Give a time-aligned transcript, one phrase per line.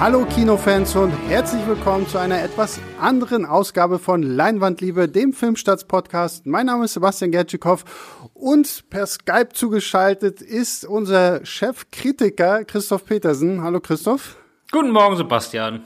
[0.00, 6.46] Hallo Kinofans und herzlich willkommen zu einer etwas anderen Ausgabe von Leinwandliebe, dem Filmstarts-Podcast.
[6.46, 7.84] Mein Name ist Sebastian Gertschikow
[8.32, 13.62] und per Skype zugeschaltet ist unser Chefkritiker Christoph Petersen.
[13.62, 14.38] Hallo Christoph.
[14.72, 15.82] Guten Morgen, Sebastian.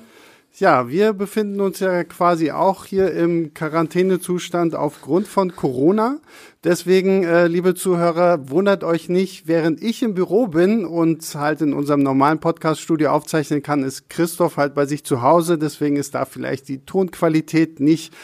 [0.57, 6.20] Ja, wir befinden uns ja quasi auch hier im Quarantänezustand aufgrund von Corona.
[6.62, 11.73] Deswegen, äh, liebe Zuhörer, wundert euch nicht, während ich im Büro bin und halt in
[11.73, 15.59] unserem normalen Podcast-Studio aufzeichnen kann, ist Christoph halt bei sich zu Hause.
[15.59, 18.14] Deswegen ist da vielleicht die Tonqualität nicht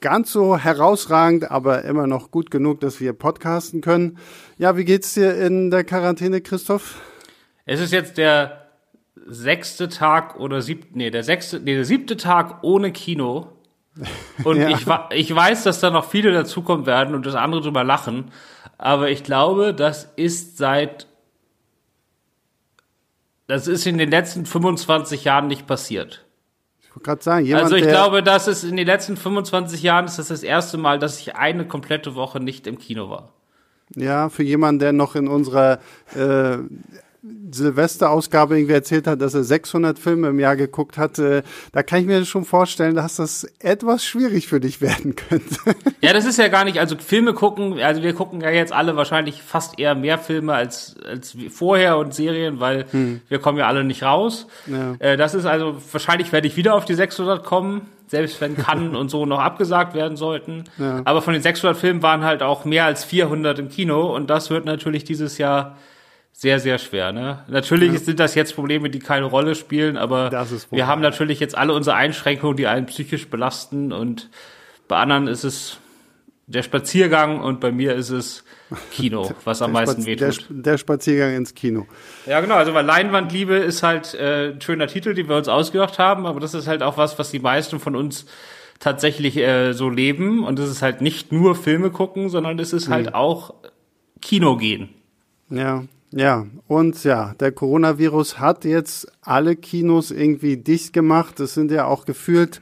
[0.00, 4.16] ganz so herausragend, aber immer noch gut genug, dass wir podcasten können.
[4.56, 6.98] Ja, wie geht's dir in der Quarantäne, Christoph?
[7.66, 8.67] Es ist jetzt der
[9.28, 13.52] sechste Tag oder siebte, nee, der sechste, nee, der siebte Tag ohne Kino.
[14.44, 14.70] Und ja.
[14.70, 18.30] ich, ich weiß, dass da noch viele dazukommen werden und das andere drüber lachen.
[18.78, 21.08] Aber ich glaube, das ist seit,
[23.48, 26.24] das ist in den letzten 25 Jahren nicht passiert.
[26.80, 30.06] Ich wollte gerade sagen, jemand, Also ich glaube, dass es in den letzten 25 Jahren
[30.06, 33.32] ist das das erste Mal, dass ich eine komplette Woche nicht im Kino war.
[33.94, 35.80] Ja, für jemanden, der noch in unserer
[36.14, 36.58] äh,
[37.50, 42.00] Silvesterausgabe irgendwie erzählt hat, dass er 600 Filme im Jahr geguckt hat, äh, da kann
[42.00, 45.56] ich mir schon vorstellen, dass das etwas schwierig für dich werden könnte.
[46.00, 48.94] Ja, das ist ja gar nicht, also Filme gucken, also wir gucken ja jetzt alle
[48.94, 53.20] wahrscheinlich fast eher mehr Filme als, als vorher und Serien, weil hm.
[53.28, 54.46] wir kommen ja alle nicht raus.
[54.66, 54.94] Ja.
[55.00, 58.96] Äh, das ist also, wahrscheinlich werde ich wieder auf die 600 kommen selbst wenn Cannes
[58.96, 60.64] und so noch abgesagt werden sollten.
[60.78, 61.02] Ja.
[61.04, 64.50] Aber von den 600 Filmen waren halt auch mehr als 400 im Kino und das
[64.50, 65.76] wird natürlich dieses Jahr
[66.38, 67.10] sehr, sehr schwer.
[67.10, 67.42] Ne?
[67.48, 67.98] Natürlich ja.
[67.98, 70.30] sind das jetzt Probleme, die keine Rolle spielen, aber
[70.70, 74.30] wir haben natürlich jetzt alle unsere Einschränkungen, die einen psychisch belasten und
[74.86, 75.78] bei anderen ist es
[76.46, 78.44] der Spaziergang und bei mir ist es
[78.92, 80.46] Kino, was am meisten wehtut.
[80.48, 81.88] Der, der, Spaziergang ins Kino.
[82.24, 82.54] Ja, genau.
[82.54, 86.38] Also weil Leinwandliebe ist halt äh, ein schöner Titel, den wir uns ausgedacht haben, aber
[86.38, 88.26] das ist halt auch was, was die meisten von uns
[88.78, 92.88] tatsächlich äh, so leben und es ist halt nicht nur Filme gucken, sondern es ist
[92.88, 93.14] halt mhm.
[93.14, 93.54] auch
[94.22, 94.90] Kino gehen.
[95.50, 101.38] Ja, ja, und ja, der Coronavirus hat jetzt alle Kinos irgendwie dicht gemacht.
[101.40, 102.60] Es sind ja auch gefühlt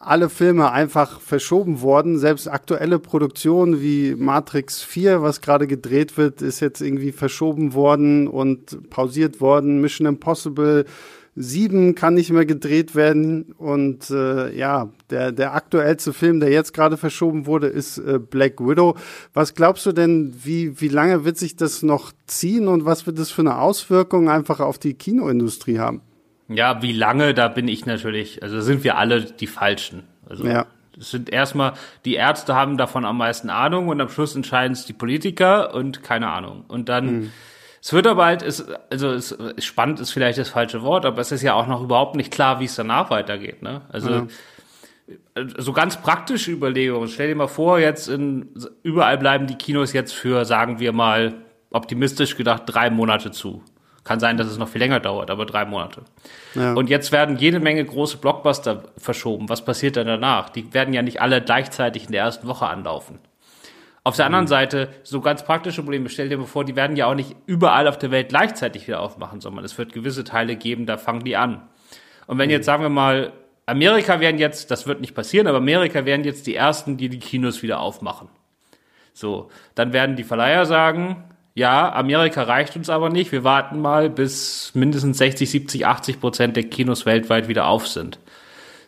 [0.00, 2.18] alle Filme einfach verschoben worden.
[2.18, 8.26] Selbst aktuelle Produktionen wie Matrix 4, was gerade gedreht wird, ist jetzt irgendwie verschoben worden
[8.26, 9.82] und pausiert worden.
[9.82, 10.86] Mission Impossible
[11.42, 16.74] Sieben kann nicht mehr gedreht werden und äh, ja, der, der aktuellste Film, der jetzt
[16.74, 18.96] gerade verschoben wurde, ist äh, Black Widow.
[19.32, 23.18] Was glaubst du denn, wie, wie lange wird sich das noch ziehen und was wird
[23.18, 26.02] das für eine Auswirkung einfach auf die Kinoindustrie haben?
[26.48, 30.02] Ja, wie lange, da bin ich natürlich, also sind wir alle die Falschen.
[30.28, 30.66] Also ja.
[30.98, 31.72] Es sind erstmal,
[32.04, 36.02] die Ärzte haben davon am meisten Ahnung und am Schluss entscheiden es die Politiker und
[36.02, 36.64] keine Ahnung.
[36.68, 37.30] Und dann hm
[37.82, 41.32] es wird aber halt, ist, also es, spannend ist vielleicht das falsche Wort, aber es
[41.32, 43.62] ist ja auch noch überhaupt nicht klar, wie es danach weitergeht.
[43.62, 43.80] Ne?
[43.88, 44.26] Also ja.
[45.56, 47.08] so ganz praktische Überlegungen.
[47.08, 48.50] Stell dir mal vor, jetzt in,
[48.82, 51.34] überall bleiben die Kinos jetzt für, sagen wir mal,
[51.70, 53.62] optimistisch gedacht, drei Monate zu.
[54.04, 56.02] Kann sein, dass es noch viel länger dauert, aber drei Monate.
[56.54, 56.74] Ja.
[56.74, 59.48] Und jetzt werden jede Menge große Blockbuster verschoben.
[59.48, 60.50] Was passiert dann danach?
[60.50, 63.20] Die werden ja nicht alle gleichzeitig in der ersten Woche anlaufen.
[64.02, 64.48] Auf der anderen mhm.
[64.48, 67.86] Seite, so ganz praktische Probleme, stell dir mal vor, die werden ja auch nicht überall
[67.86, 71.36] auf der Welt gleichzeitig wieder aufmachen, sondern es wird gewisse Teile geben, da fangen die
[71.36, 71.68] an.
[72.26, 73.32] Und wenn jetzt, sagen wir mal,
[73.66, 77.18] Amerika werden jetzt, das wird nicht passieren, aber Amerika werden jetzt die ersten, die die
[77.18, 78.28] Kinos wieder aufmachen.
[79.12, 81.24] So, dann werden die Verleiher sagen,
[81.54, 86.56] ja, Amerika reicht uns aber nicht, wir warten mal, bis mindestens 60, 70, 80 Prozent
[86.56, 88.18] der Kinos weltweit wieder auf sind.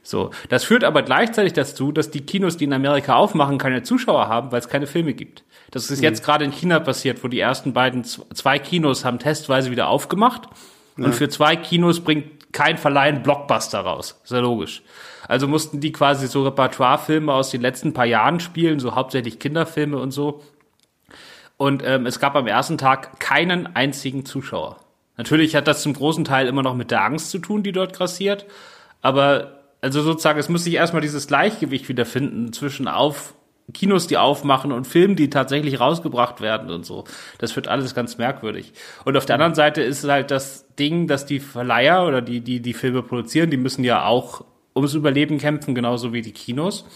[0.02, 4.28] So, das führt aber gleichzeitig dazu, dass die Kinos, die in Amerika aufmachen, keine Zuschauer
[4.28, 5.44] haben, weil es keine Filme gibt.
[5.70, 6.04] Das ist mhm.
[6.04, 10.48] jetzt gerade in China passiert, wo die ersten beiden zwei Kinos haben testweise wieder aufgemacht
[10.96, 11.04] ja.
[11.04, 14.20] und für zwei Kinos bringt kein Verleih einen Blockbuster raus.
[14.24, 14.82] Ist ja logisch.
[15.28, 19.98] Also mussten die quasi so Repertoirefilme aus den letzten paar Jahren spielen, so hauptsächlich Kinderfilme
[19.98, 20.42] und so.
[21.56, 24.78] Und ähm, es gab am ersten Tag keinen einzigen Zuschauer.
[25.16, 27.94] Natürlich hat das zum großen Teil immer noch mit der Angst zu tun, die dort
[27.94, 28.46] grassiert,
[29.00, 33.34] aber also sozusagen, es muss sich erstmal dieses Gleichgewicht wiederfinden zwischen auf
[33.74, 37.04] Kinos, die aufmachen und Filmen, die tatsächlich rausgebracht werden und so.
[37.38, 38.72] Das wird alles ganz merkwürdig.
[39.04, 42.60] Und auf der anderen Seite ist halt das Ding, dass die Verleiher oder die, die
[42.60, 44.44] die Filme produzieren, die müssen ja auch
[44.74, 46.86] ums Überleben kämpfen, genauso wie die Kinos.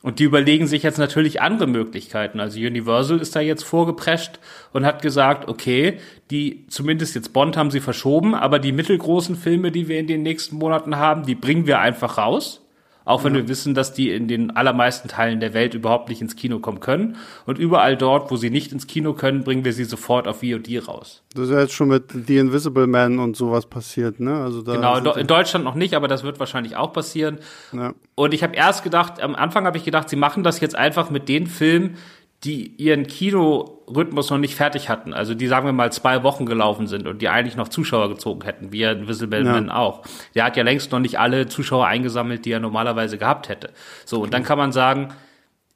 [0.00, 2.38] Und die überlegen sich jetzt natürlich andere Möglichkeiten.
[2.38, 4.38] Also Universal ist da jetzt vorgeprescht
[4.72, 5.98] und hat gesagt, okay,
[6.30, 10.22] die, zumindest jetzt Bond haben sie verschoben, aber die mittelgroßen Filme, die wir in den
[10.22, 12.64] nächsten Monaten haben, die bringen wir einfach raus.
[13.08, 13.40] Auch wenn ja.
[13.40, 16.80] wir wissen, dass die in den allermeisten Teilen der Welt überhaupt nicht ins Kino kommen
[16.80, 17.16] können.
[17.46, 20.86] Und überall dort, wo sie nicht ins Kino können, bringen wir sie sofort auf VOD
[20.86, 21.22] raus.
[21.32, 24.42] Das ist ja jetzt schon mit The Invisible Man und sowas passiert, ne?
[24.42, 27.38] Also da genau, in Deutschland noch nicht, aber das wird wahrscheinlich auch passieren.
[27.72, 27.94] Ja.
[28.14, 31.08] Und ich habe erst gedacht, am Anfang habe ich gedacht, sie machen das jetzt einfach
[31.08, 31.96] mit den Filmen,
[32.44, 36.86] die ihren Kinorhythmus noch nicht fertig hatten, also die sagen wir mal zwei Wochen gelaufen
[36.86, 39.74] sind und die eigentlich noch Zuschauer gezogen hätten, wie er Visible ja.
[39.74, 40.02] Auch.
[40.34, 43.70] Der hat ja längst noch nicht alle Zuschauer eingesammelt, die er normalerweise gehabt hätte.
[44.04, 45.08] So, und dann kann man sagen,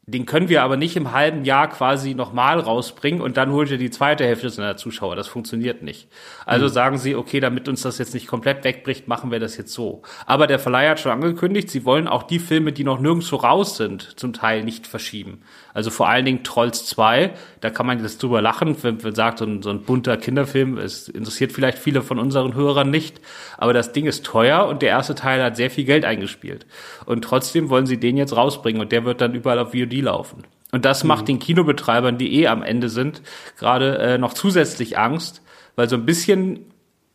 [0.04, 3.78] den können wir aber nicht im halben Jahr quasi nochmal rausbringen und dann holt ihr
[3.78, 5.14] die zweite Hälfte seiner Zuschauer.
[5.14, 6.08] Das funktioniert nicht.
[6.44, 6.70] Also mhm.
[6.70, 10.02] sagen sie, okay, damit uns das jetzt nicht komplett wegbricht, machen wir das jetzt so.
[10.26, 13.76] Aber der Verleih hat schon angekündigt, sie wollen auch die Filme, die noch nirgendwo raus
[13.76, 15.42] sind, zum Teil nicht verschieben.
[15.74, 19.38] Also vor allen Dingen Trolls 2, da kann man jetzt drüber lachen, wenn man sagt,
[19.38, 23.20] so ein, so ein bunter Kinderfilm, es interessiert vielleicht viele von unseren Hörern nicht,
[23.58, 26.66] aber das Ding ist teuer und der erste Teil hat sehr viel Geld eingespielt.
[27.06, 30.44] Und trotzdem wollen sie den jetzt rausbringen und der wird dann überall auf VOD laufen.
[30.72, 31.08] Und das mhm.
[31.08, 33.22] macht den Kinobetreibern, die eh am Ende sind,
[33.58, 35.42] gerade äh, noch zusätzlich Angst,
[35.76, 36.66] weil so ein bisschen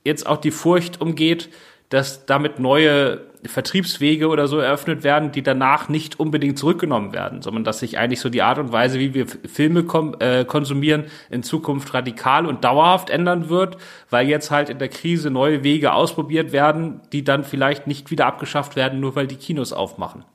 [0.04, 1.50] jetzt auch die Furcht umgeht,
[1.90, 7.64] dass damit neue Vertriebswege oder so eröffnet werden, die danach nicht unbedingt zurückgenommen werden, sondern
[7.64, 9.86] dass sich eigentlich so die Art und Weise, wie wir Filme
[10.20, 13.78] äh, konsumieren, in Zukunft radikal und dauerhaft ändern wird,
[14.10, 18.26] weil jetzt halt in der Krise neue Wege ausprobiert werden, die dann vielleicht nicht wieder
[18.26, 20.26] abgeschafft werden, nur weil die Kinos aufmachen.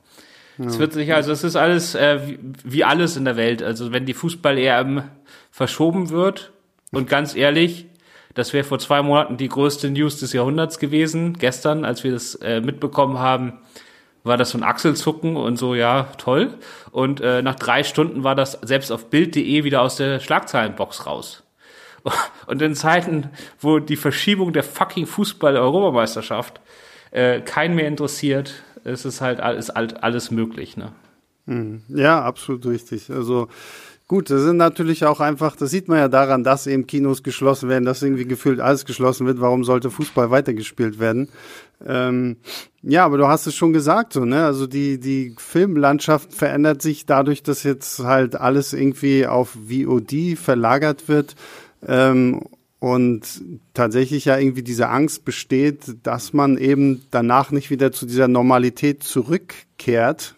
[0.59, 3.63] Es wird sich also, es ist alles äh, wie, wie alles in der Welt.
[3.63, 5.03] Also wenn die Fußball-EM
[5.49, 6.51] verschoben wird
[6.91, 7.87] und ganz ehrlich,
[8.33, 11.33] das wäre vor zwei Monaten die größte News des Jahrhunderts gewesen.
[11.33, 13.59] Gestern, als wir das äh, mitbekommen haben,
[14.23, 16.53] war das so ein Achselzucken und so, ja, toll.
[16.91, 21.43] Und äh, nach drei Stunden war das selbst auf Bild.de wieder aus der Schlagzeilenbox raus.
[22.47, 26.59] Und in Zeiten, wo die Verschiebung der fucking Fußball-Europameisterschaft
[27.11, 30.91] äh, keinen mehr interessiert, ist es halt ist alles möglich, ne?
[31.45, 31.83] Mhm.
[31.87, 33.09] Ja, absolut richtig.
[33.09, 33.47] Also
[34.13, 37.67] Gut, das sind natürlich auch einfach, das sieht man ja daran, dass eben Kinos geschlossen
[37.67, 39.41] werden, dass irgendwie gefühlt alles geschlossen wird.
[39.41, 41.29] Warum sollte Fußball weitergespielt werden?
[41.83, 42.37] Ähm,
[42.83, 44.45] ja, aber du hast es schon gesagt, so, ne?
[44.45, 51.07] Also die, die Filmlandschaft verändert sich dadurch, dass jetzt halt alles irgendwie auf VOD verlagert
[51.07, 51.35] wird.
[51.83, 52.41] Ähm,
[52.77, 53.41] und
[53.73, 59.01] tatsächlich ja irgendwie diese Angst besteht, dass man eben danach nicht wieder zu dieser Normalität
[59.01, 60.35] zurückkehrt.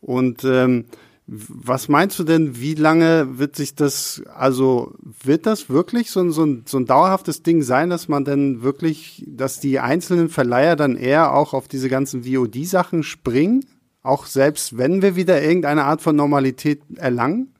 [0.00, 0.84] Und ähm,
[1.32, 6.32] was meinst du denn, wie lange wird sich das, also wird das wirklich so ein,
[6.32, 10.74] so ein, so ein dauerhaftes Ding sein, dass man denn wirklich, dass die einzelnen Verleiher
[10.74, 13.64] dann eher auch auf diese ganzen VOD-Sachen springen?
[14.02, 17.54] Auch selbst wenn wir wieder irgendeine Art von Normalität erlangen?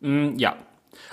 [0.00, 0.56] Mm, ja.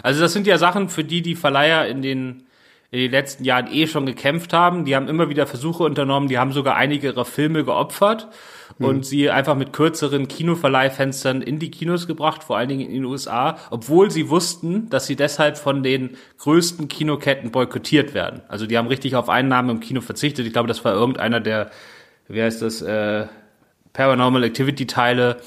[0.02, 2.44] Also das sind ja Sachen, für die die Verleiher in den
[2.92, 4.86] in den letzten Jahren eh schon gekämpft haben.
[4.86, 8.30] Die haben immer wieder Versuche unternommen, die haben sogar einige ihrer Filme geopfert
[8.77, 8.86] mhm.
[8.86, 13.06] und sie einfach mit kürzeren Kinoverleihfenstern in die Kinos gebracht, vor allen Dingen in den
[13.06, 18.42] USA, obwohl sie wussten, dass sie deshalb von den größten Kinoketten boykottiert werden.
[18.48, 20.45] Also die haben richtig auf Einnahmen im Kino verzichtet.
[20.45, 21.72] Ich glaube, das war irgendeiner der,
[22.27, 23.27] wie heißt das, äh,
[23.94, 25.38] Paranormal Activity Teile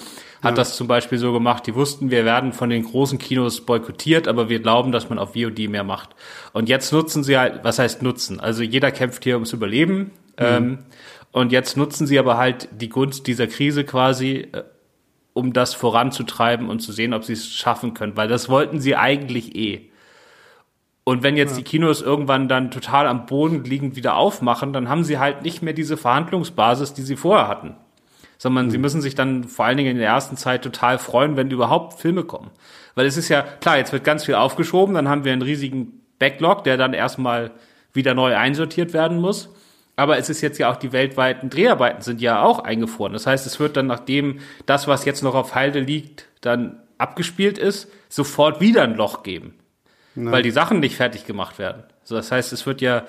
[0.43, 0.57] hat ja.
[0.57, 1.67] das zum Beispiel so gemacht.
[1.67, 5.35] Die wussten, wir werden von den großen Kinos boykottiert, aber wir glauben, dass man auf
[5.35, 6.11] VOD mehr macht.
[6.53, 8.41] Und jetzt nutzen sie halt, was heißt nutzen?
[8.41, 9.99] Also jeder kämpft hier ums Überleben.
[9.99, 10.11] Mhm.
[10.39, 10.79] Ähm,
[11.33, 14.65] und jetzt nutzen sie aber halt die Gunst dieser Krise quasi, äh,
[15.35, 18.97] um das voranzutreiben und zu sehen, ob sie es schaffen können, weil das wollten sie
[18.97, 19.91] eigentlich eh.
[21.05, 21.59] Und wenn jetzt ja.
[21.59, 25.63] die Kinos irgendwann dann total am Boden liegend wieder aufmachen, dann haben sie halt nicht
[25.63, 27.77] mehr diese Verhandlungsbasis, die sie vorher hatten.
[28.37, 28.71] Sondern mhm.
[28.71, 31.99] sie müssen sich dann vor allen Dingen in der ersten Zeit total freuen, wenn überhaupt
[31.99, 32.51] Filme kommen.
[32.95, 36.03] Weil es ist ja, klar, jetzt wird ganz viel aufgeschoben, dann haben wir einen riesigen
[36.19, 37.53] Backlog, der dann erstmal
[37.95, 39.49] wieder neu einsortiert werden muss.
[39.99, 43.13] Aber es ist jetzt ja auch die weltweiten Dreharbeiten sind ja auch eingefroren.
[43.13, 47.59] Das heißt, es wird dann, nachdem das, was jetzt noch auf Halde liegt, dann abgespielt
[47.59, 49.55] ist, sofort wieder ein Loch geben.
[50.15, 50.33] Nein.
[50.33, 51.83] Weil die Sachen nicht fertig gemacht werden.
[52.05, 53.07] So, das heißt, es wird ja,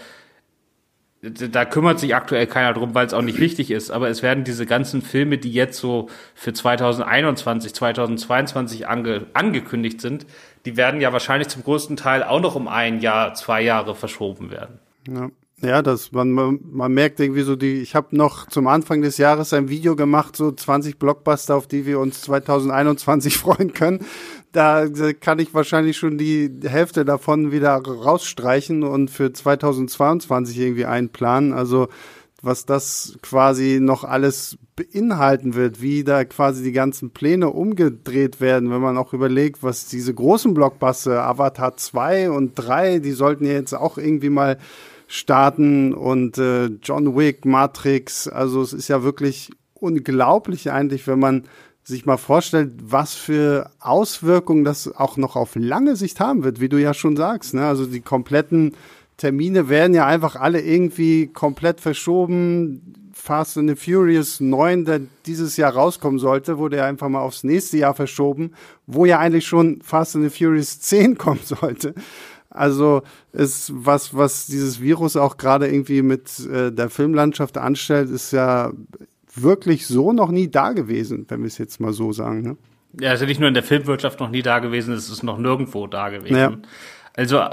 [1.21, 3.91] da kümmert sich aktuell keiner drum, weil es auch nicht wichtig ist.
[3.91, 10.25] Aber es werden diese ganzen Filme, die jetzt so für 2021, 2022 ange, angekündigt sind,
[10.65, 14.49] die werden ja wahrscheinlich zum größten Teil auch noch um ein Jahr, zwei Jahre verschoben
[14.49, 14.79] werden.
[15.07, 15.29] Ja.
[15.61, 19.17] Ja, das man, man, man merkt irgendwie so die, ich habe noch zum Anfang des
[19.17, 24.05] Jahres ein Video gemacht, so 20 Blockbuster, auf die wir uns 2021 freuen können.
[24.53, 24.87] Da
[25.19, 31.51] kann ich wahrscheinlich schon die Hälfte davon wieder rausstreichen und für 2022 irgendwie einplanen.
[31.53, 31.89] Also
[32.41, 38.71] was das quasi noch alles beinhalten wird, wie da quasi die ganzen Pläne umgedreht werden,
[38.71, 43.53] wenn man auch überlegt, was diese großen Blockbuster, Avatar 2 und 3, die sollten ja
[43.53, 44.57] jetzt auch irgendwie mal
[45.11, 51.45] starten und äh, John Wick, Matrix, also es ist ja wirklich unglaublich eigentlich, wenn man
[51.83, 56.69] sich mal vorstellt, was für Auswirkungen das auch noch auf lange Sicht haben wird, wie
[56.69, 57.55] du ja schon sagst.
[57.55, 57.65] Ne?
[57.65, 58.75] Also die kompletten
[59.17, 63.11] Termine werden ja einfach alle irgendwie komplett verschoben.
[63.11, 67.43] Fast and the Furious 9, der dieses Jahr rauskommen sollte, wurde ja einfach mal aufs
[67.43, 68.53] nächste Jahr verschoben,
[68.85, 71.95] wo ja eigentlich schon Fast and the Furious 10 kommen sollte.
[72.49, 78.31] Also ist was, was dieses Virus auch gerade irgendwie mit äh, der Filmlandschaft anstellt, ist
[78.31, 78.71] ja
[79.35, 82.41] wirklich so noch nie da gewesen, wenn wir es jetzt mal so sagen.
[82.41, 82.57] Ne?
[82.99, 85.37] Ja, ist ja nicht nur in der Filmwirtschaft noch nie da gewesen, es ist noch
[85.37, 86.35] nirgendwo da gewesen.
[86.35, 86.57] Ja.
[87.15, 87.43] Also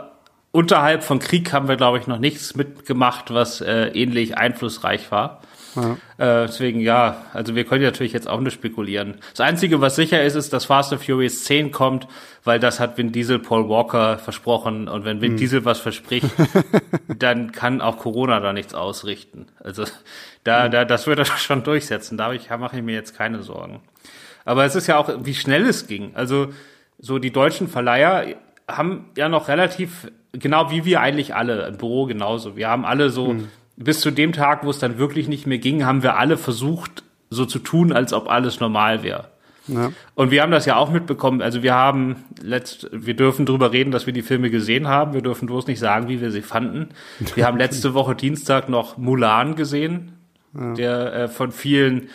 [0.50, 5.42] unterhalb von Krieg haben wir, glaube ich, noch nichts mitgemacht, was äh, ähnlich einflussreich war.
[5.76, 6.42] Ja.
[6.42, 9.16] Äh, deswegen ja, also wir können natürlich jetzt auch nur spekulieren.
[9.30, 12.08] Das Einzige, was sicher ist, ist, dass Fast and Furious 10 kommt,
[12.44, 14.88] weil das hat Vin Diesel Paul Walker versprochen.
[14.88, 15.36] Und wenn Vin hm.
[15.36, 16.28] Diesel was verspricht,
[17.08, 19.46] dann kann auch Corona da nichts ausrichten.
[19.62, 19.84] Also
[20.44, 20.70] da, hm.
[20.70, 22.16] da das wird er schon durchsetzen.
[22.16, 23.80] Da mache ich mir jetzt keine Sorgen.
[24.44, 26.12] Aber es ist ja auch, wie schnell es ging.
[26.14, 26.48] Also
[26.98, 28.36] so die deutschen Verleiher
[28.68, 32.56] haben ja noch relativ, genau wie wir eigentlich alle, im Büro genauso.
[32.56, 35.58] Wir haben alle so hm bis zu dem Tag, wo es dann wirklich nicht mehr
[35.58, 39.28] ging, haben wir alle versucht, so zu tun, als ob alles normal wäre.
[39.68, 39.92] Ja.
[40.14, 41.42] Und wir haben das ja auch mitbekommen.
[41.42, 45.12] Also wir haben letzt, wir dürfen drüber reden, dass wir die Filme gesehen haben.
[45.12, 46.90] Wir dürfen bloß nicht sagen, wie wir sie fanden.
[47.34, 50.12] Wir haben letzte Woche Dienstag noch Mulan gesehen,
[50.54, 50.74] ja.
[50.74, 52.08] der äh, von vielen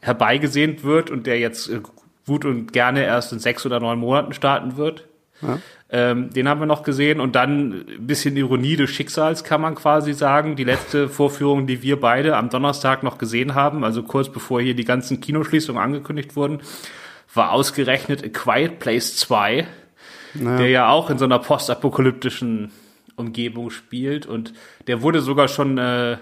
[0.00, 1.80] herbeigesehnt wird und der jetzt äh,
[2.26, 5.06] gut und gerne erst in sechs oder neun Monaten starten wird.
[5.42, 5.60] Ja.
[5.88, 9.76] Ähm, den haben wir noch gesehen und dann ein bisschen Ironie des Schicksals kann man
[9.76, 10.56] quasi sagen.
[10.56, 14.74] Die letzte Vorführung, die wir beide am Donnerstag noch gesehen haben, also kurz bevor hier
[14.74, 16.60] die ganzen Kinoschließungen angekündigt wurden,
[17.32, 19.66] war ausgerechnet A Quiet Place 2,
[20.34, 20.58] naja.
[20.58, 22.72] der ja auch in so einer postapokalyptischen
[23.14, 24.54] Umgebung spielt und
[24.88, 26.18] der wurde sogar schon äh,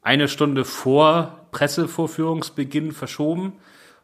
[0.00, 3.54] eine Stunde vor Pressevorführungsbeginn verschoben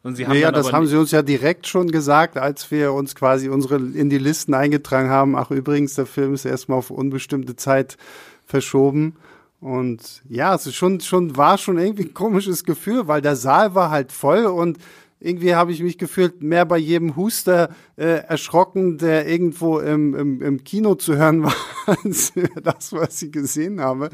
[0.03, 3.15] und sie haben naja, das haben sie uns ja direkt schon gesagt, als wir uns
[3.15, 5.35] quasi unsere in die Listen eingetragen haben.
[5.35, 7.97] Ach übrigens, der Film ist erstmal auf unbestimmte Zeit
[8.45, 9.15] verschoben.
[9.59, 13.75] Und ja, es ist schon, schon, war schon irgendwie ein komisches Gefühl, weil der Saal
[13.75, 14.77] war halt voll und
[15.19, 20.41] irgendwie habe ich mich gefühlt mehr bei jedem Huster äh, erschrocken, der irgendwo im, im,
[20.41, 22.31] im Kino zu hören war, als
[22.63, 24.11] das, was ich gesehen habe.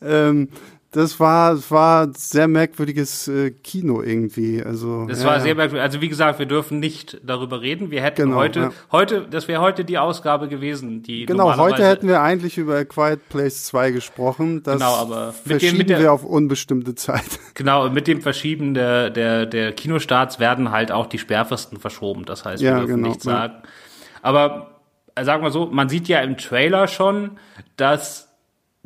[0.00, 0.48] Ähm,
[0.96, 4.62] das war, das war sehr merkwürdiges äh, Kino irgendwie.
[4.62, 5.82] Also das ja, war sehr merkwürdig.
[5.82, 7.90] Also wie gesagt, wir dürfen nicht darüber reden.
[7.90, 8.72] Wir hätten genau, heute, ja.
[8.92, 11.54] heute, das wäre heute die Ausgabe gewesen, die genau.
[11.56, 14.62] Heute hätten wir eigentlich über A Quiet Place 2 gesprochen.
[14.62, 17.24] Das genau, aber mit verschieben dem, mit der, wir auf unbestimmte Zeit.
[17.54, 22.24] Genau, mit dem Verschieben der der der Kinostarts werden halt auch die Sperrfristen verschoben.
[22.26, 23.54] Das heißt, wir ja, dürfen genau, nichts sagen.
[24.20, 24.80] Aber
[25.14, 27.38] äh, sagen wir so, man sieht ja im Trailer schon,
[27.76, 28.25] dass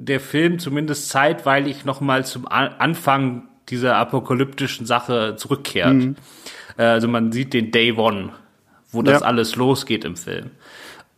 [0.04, 5.94] der Film zumindest zeitweilig nochmal zum Anfang dieser apokalyptischen Sache zurückkehrt.
[5.94, 6.16] Mhm.
[6.76, 8.30] Äh, also man sieht den Day One,
[8.90, 9.26] wo das ja.
[9.26, 10.50] alles losgeht im Film.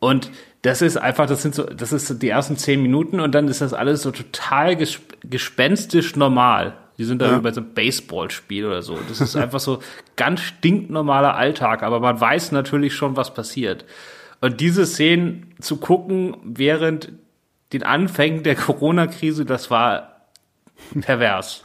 [0.01, 0.31] Und
[0.63, 3.61] das ist einfach, das sind so, das ist die ersten zehn Minuten und dann ist
[3.61, 4.77] das alles so total
[5.25, 6.75] gespenstisch normal.
[6.99, 7.37] Die sind da ja.
[7.39, 8.99] über so ein Baseballspiel oder so.
[9.09, 9.81] Das ist einfach so
[10.17, 13.85] ganz stinknormaler Alltag, aber man weiß natürlich schon, was passiert.
[14.41, 17.13] Und diese Szenen zu gucken, während
[17.73, 20.27] den Anfängen der Corona-Krise, das war
[21.01, 21.65] pervers.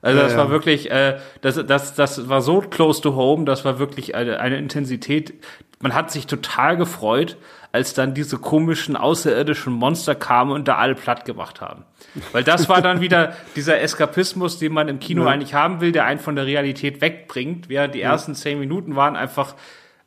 [0.00, 3.64] Also das ja, war wirklich, äh, das, das, das war so close to home, das
[3.64, 5.34] war wirklich eine, eine Intensität.
[5.80, 7.36] Man hat sich total gefreut,
[7.72, 11.84] als dann diese komischen außerirdischen Monster kamen und da alle platt gemacht haben.
[12.32, 15.30] Weil das war dann wieder dieser Eskapismus, den man im Kino ja.
[15.30, 19.16] eigentlich haben will, der einen von der Realität wegbringt, während die ersten zehn Minuten waren
[19.16, 19.54] einfach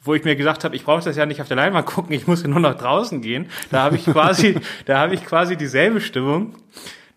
[0.04, 2.28] wo ich mir gesagt habe, ich brauche das ja nicht auf der Leinwand gucken, ich
[2.28, 3.48] muss ja nur nach draußen gehen.
[3.70, 4.56] Da habe ich quasi,
[4.86, 6.56] da habe ich quasi dieselbe Stimmung.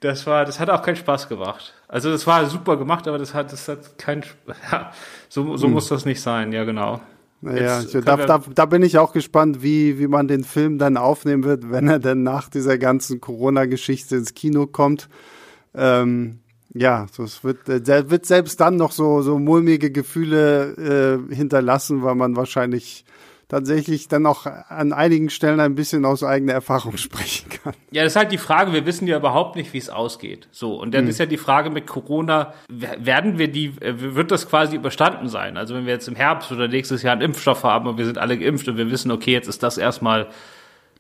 [0.01, 1.73] Das war, das hat auch keinen Spaß gemacht.
[1.89, 4.23] Also das war super gemacht, aber das hat, das hat kein,
[4.73, 4.93] ja,
[5.29, 5.73] so, so hm.
[5.73, 6.53] muss das nicht sein.
[6.53, 7.01] Ja, genau.
[7.41, 11.45] Naja, da, da, da bin ich auch gespannt, wie, wie man den Film dann aufnehmen
[11.45, 15.11] wird, wenn er dann nach dieser ganzen Corona-Geschichte ins Kino kommt.
[15.75, 16.41] Ähm,
[16.75, 22.17] ja, das wird, äh, wird selbst dann noch so, so mulmige Gefühle äh, hinterlassen, weil
[22.17, 23.05] man wahrscheinlich
[23.49, 27.75] tatsächlich dann auch an einigen Stellen ein bisschen aus eigener Erfahrung sprechen kann.
[27.93, 30.49] Ja, das ist halt die Frage, wir wissen ja überhaupt nicht, wie es ausgeht.
[30.51, 31.11] So, und dann hm.
[31.11, 35.57] ist ja die Frage mit Corona, werden wir die, äh, wird das quasi überstanden sein?
[35.57, 38.19] Also wenn wir jetzt im Herbst oder nächstes Jahr einen Impfstoff haben und wir sind
[38.19, 40.29] alle geimpft und wir wissen, okay, jetzt ist das erstmal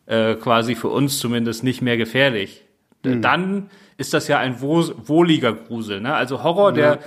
[0.07, 2.63] äh, quasi für uns zumindest nicht mehr gefährlich.
[3.05, 3.23] Hm.
[3.23, 6.01] Dann ist das ja ein wohliger Grusel.
[6.01, 6.15] Ne?
[6.15, 6.75] Also Horror, ja.
[6.75, 6.99] der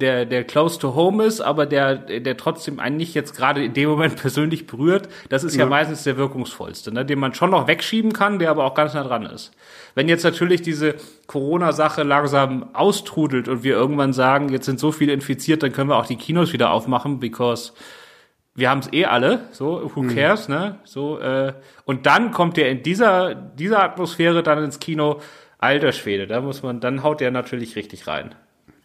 [0.00, 3.74] der, der close to home ist, aber der, der trotzdem einen nicht jetzt gerade in
[3.74, 7.04] dem Moment persönlich berührt, das ist ja, ja meistens der wirkungsvollste, ne?
[7.04, 9.50] den man schon noch wegschieben kann, der aber auch ganz nah dran ist.
[9.94, 10.94] Wenn jetzt natürlich diese
[11.26, 15.96] Corona-Sache langsam austrudelt und wir irgendwann sagen, jetzt sind so viele infiziert, dann können wir
[15.96, 17.72] auch die Kinos wieder aufmachen, because
[18.54, 20.14] wir haben es eh alle, so, who mhm.
[20.14, 20.54] cares, mhm.
[20.54, 20.78] ne?
[20.84, 21.54] So, äh,
[21.84, 25.20] und dann kommt der in dieser, dieser Atmosphäre dann ins Kino,
[25.58, 28.34] alter Schwede, da muss man, dann haut der natürlich richtig rein.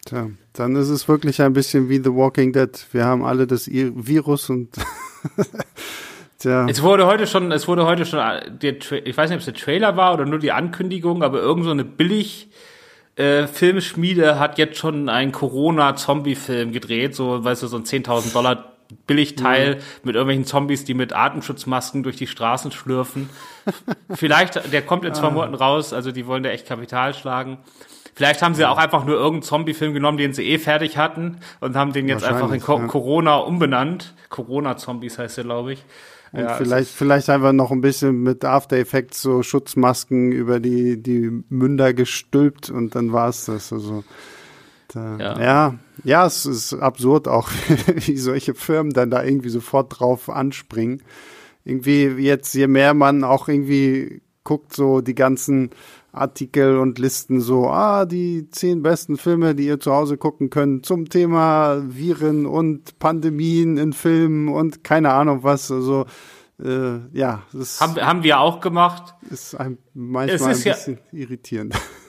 [0.06, 2.70] Tja, dann ist es wirklich ein bisschen wie The Walking Dead.
[2.92, 4.70] Wir haben alle das Virus und
[6.40, 6.68] Tja.
[6.68, 9.54] Es wurde heute schon, es wurde heute schon, der, ich weiß nicht, ob es der
[9.54, 12.50] Trailer war oder nur die Ankündigung, aber irgend so eine billig
[13.16, 18.73] äh, Filmschmiede hat jetzt schon einen Corona-Zombie-Film gedreht, so, weißt du, so ein 10.000 Dollar
[19.08, 19.82] Billigteil mhm.
[20.04, 23.30] mit irgendwelchen Zombies, die mit Atemschutzmasken durch die Straßen schlürfen.
[24.14, 25.30] Vielleicht, der kommt in zwei.
[25.30, 27.58] Monaten raus, also die wollen da echt Kapital schlagen.
[28.16, 31.76] Vielleicht haben sie auch einfach nur irgendeinen Zombie-Film genommen, den sie eh fertig hatten und
[31.76, 32.86] haben den jetzt einfach in Co ja.
[32.86, 34.14] Corona umbenannt.
[34.30, 35.84] Corona-Zombies heißt der, glaube ich.
[36.32, 41.02] Und ja, vielleicht, vielleicht einfach noch ein bisschen mit After Effects so Schutzmasken über die,
[41.02, 43.72] die Münder gestülpt und dann war's das.
[43.72, 44.04] Also,
[44.94, 45.40] da, ja.
[45.42, 47.50] ja, ja, es ist absurd auch,
[47.96, 51.02] wie solche Firmen dann da irgendwie sofort drauf anspringen.
[51.66, 55.70] Irgendwie jetzt, je mehr man auch irgendwie guckt, so die ganzen
[56.12, 60.86] Artikel und Listen so, ah, die zehn besten Filme, die ihr zu Hause gucken könnt
[60.86, 65.72] zum Thema Viren und Pandemien in Filmen und keine Ahnung was.
[65.72, 66.06] Also
[66.64, 69.16] äh, ja, das haben, haben wir auch gemacht.
[69.30, 71.76] Ist ein, manchmal ist ein bisschen ja, irritierend.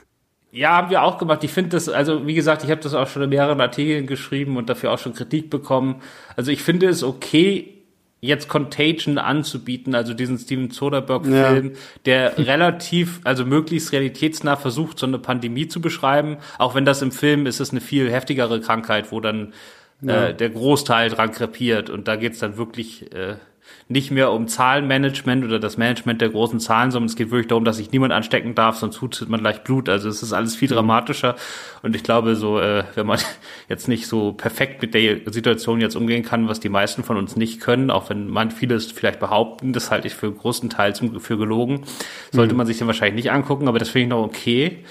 [0.55, 1.43] Ja, haben wir auch gemacht.
[1.43, 4.57] Ich finde das, also wie gesagt, ich habe das auch schon in mehreren Artikeln geschrieben
[4.57, 6.01] und dafür auch schon Kritik bekommen.
[6.37, 7.75] Also ich finde es okay,
[8.21, 11.79] jetzt Contagion anzubieten, also diesen Steven Soderbergh-Film, ja.
[12.07, 16.37] der relativ, also möglichst realitätsnah versucht, so eine Pandemie zu beschreiben.
[16.59, 19.55] Auch wenn das im Film ist, es eine viel heftigere Krankheit, wo dann
[20.03, 20.29] ja.
[20.29, 23.39] äh, der Großteil dran krepiert und da geht's dann wirklich äh,
[23.89, 27.65] nicht mehr um Zahlenmanagement oder das Management der großen Zahlen, sondern es geht wirklich darum,
[27.65, 29.91] dass sich niemand anstecken darf, sonst tut man gleich Blut.
[29.91, 31.37] Also es ist alles viel dramatischer.
[31.83, 33.19] Und ich glaube, so, äh, wenn man
[33.69, 37.37] jetzt nicht so perfekt mit der Situation jetzt umgehen kann, was die meisten von uns
[37.37, 41.37] nicht können, auch wenn man vieles vielleicht behaupten, das halte ich für großen Teil für
[41.37, 41.83] gelogen,
[42.33, 42.59] sollte mhm.
[42.59, 44.85] man sich dann wahrscheinlich nicht angucken, aber das finde ich noch okay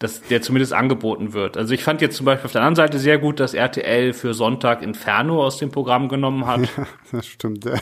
[0.00, 1.56] dass der zumindest angeboten wird.
[1.56, 4.34] Also ich fand jetzt zum Beispiel auf der anderen Seite sehr gut, dass RTL für
[4.34, 6.60] Sonntag Inferno aus dem Programm genommen hat.
[6.76, 7.64] Ja, das stimmt.
[7.64, 7.74] Ja.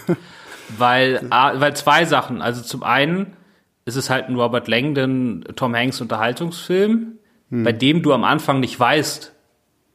[0.76, 2.42] Weil, weil zwei Sachen.
[2.42, 3.36] Also zum einen
[3.84, 7.18] ist es halt ein Robert Langdon, Tom Hanks Unterhaltungsfilm,
[7.50, 7.64] hm.
[7.64, 9.32] bei dem du am Anfang nicht weißt,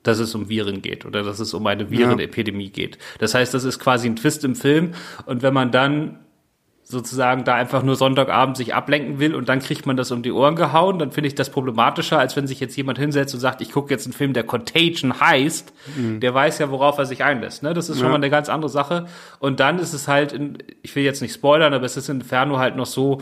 [0.03, 2.71] dass es um Viren geht oder dass es um eine Virenepidemie ja.
[2.71, 2.97] geht.
[3.19, 4.93] Das heißt, das ist quasi ein Twist im Film.
[5.25, 6.19] Und wenn man dann
[6.89, 10.31] sozusagen da einfach nur Sonntagabend sich ablenken will und dann kriegt man das um die
[10.31, 13.59] Ohren gehauen, dann finde ich das problematischer, als wenn sich jetzt jemand hinsetzt und sagt,
[13.59, 16.21] ich gucke jetzt einen Film, der Contagion heißt, mhm.
[16.21, 17.61] der weiß ja, worauf er sich einlässt.
[17.61, 17.73] Ne?
[17.73, 18.11] Das ist schon ja.
[18.11, 19.07] mal eine ganz andere Sache.
[19.39, 22.21] Und dann ist es halt, in, ich will jetzt nicht spoilern, aber es ist in
[22.21, 23.19] Inferno halt noch so,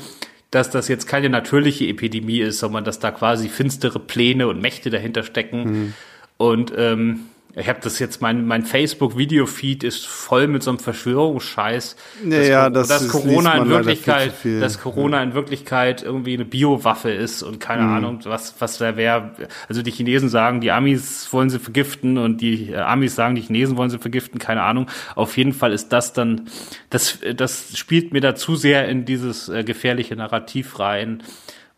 [0.52, 4.92] dass das jetzt keine natürliche Epidemie ist, sondern dass da quasi finstere Pläne und Mächte
[4.92, 5.64] dahinter stecken.
[5.64, 5.94] Mhm.
[6.38, 7.22] Und ähm,
[7.58, 11.96] ich habe das jetzt, mein, mein Facebook-Video-Feed ist voll mit so einem Verschwörungsscheiß.
[12.24, 17.44] Naja, dass, das, dass Corona in Wirklichkeit, dass Corona in Wirklichkeit irgendwie eine Biowaffe ist
[17.44, 17.94] und keine mhm.
[17.94, 19.32] Ahnung, was, was da wäre.
[19.70, 23.42] Also die Chinesen sagen, die Amis wollen sie vergiften und die äh, Amis sagen, die
[23.42, 24.92] Chinesen wollen sie vergiften, keine Ahnung.
[25.16, 26.50] Auf jeden Fall ist das dann,
[26.90, 31.24] das, das spielt mir da zu sehr in dieses äh, gefährliche Narrativ rein.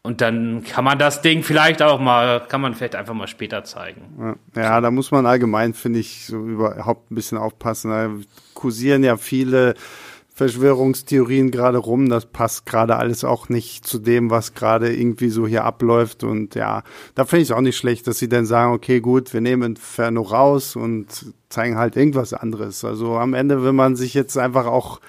[0.07, 3.65] Und dann kann man das Ding vielleicht auch mal, kann man vielleicht einfach mal später
[3.65, 4.37] zeigen.
[4.55, 7.91] Ja, ja da muss man allgemein, finde ich, so überhaupt ein bisschen aufpassen.
[7.91, 8.09] Da
[8.53, 9.73] kursieren ja viele
[10.33, 12.07] Verschwörungstheorien gerade rum.
[12.07, 16.23] Das passt gerade alles auch nicht zu dem, was gerade irgendwie so hier abläuft.
[16.23, 19.33] Und ja, da finde ich es auch nicht schlecht, dass sie dann sagen, okay, gut,
[19.33, 22.85] wir nehmen Inferno raus und zeigen halt irgendwas anderes.
[22.85, 25.01] Also am Ende, wenn man sich jetzt einfach auch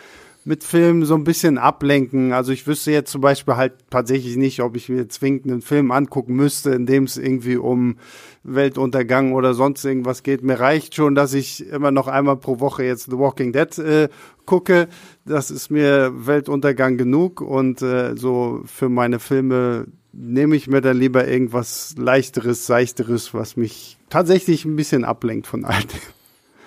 [0.48, 2.32] mit Filmen so ein bisschen ablenken.
[2.32, 5.90] Also ich wüsste jetzt zum Beispiel halt tatsächlich nicht, ob ich mir zwingend einen Film
[5.90, 7.96] angucken müsste, in dem es irgendwie um
[8.44, 10.42] Weltuntergang oder sonst irgendwas geht.
[10.42, 14.08] Mir reicht schon, dass ich immer noch einmal pro Woche jetzt The Walking Dead äh,
[14.46, 14.88] gucke.
[15.26, 19.84] Das ist mir Weltuntergang genug und äh, so für meine Filme
[20.14, 25.66] nehme ich mir dann lieber irgendwas leichteres, seichteres, was mich tatsächlich ein bisschen ablenkt von
[25.66, 26.17] all dem.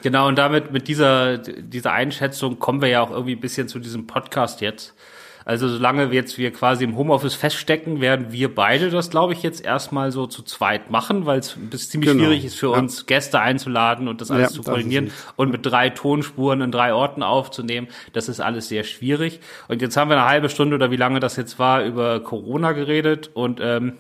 [0.02, 3.80] Genau, und damit, mit dieser, dieser Einschätzung kommen wir ja auch irgendwie ein bisschen zu
[3.80, 4.96] diesem Podcast jetzt.
[5.44, 9.42] Also solange wir jetzt wir quasi im Homeoffice feststecken, werden wir beide das, glaube ich,
[9.42, 11.58] jetzt erstmal so zu zweit machen, weil es
[11.90, 12.24] ziemlich genau.
[12.24, 12.78] schwierig ist für ja.
[12.78, 16.94] uns, Gäste einzuladen und das alles ja, zu koordinieren und mit drei Tonspuren in drei
[16.94, 17.88] Orten aufzunehmen.
[18.14, 19.40] Das ist alles sehr schwierig.
[19.68, 22.74] Und jetzt haben wir eine halbe Stunde oder wie lange das jetzt war, über Corona
[22.74, 23.94] geredet und ähm,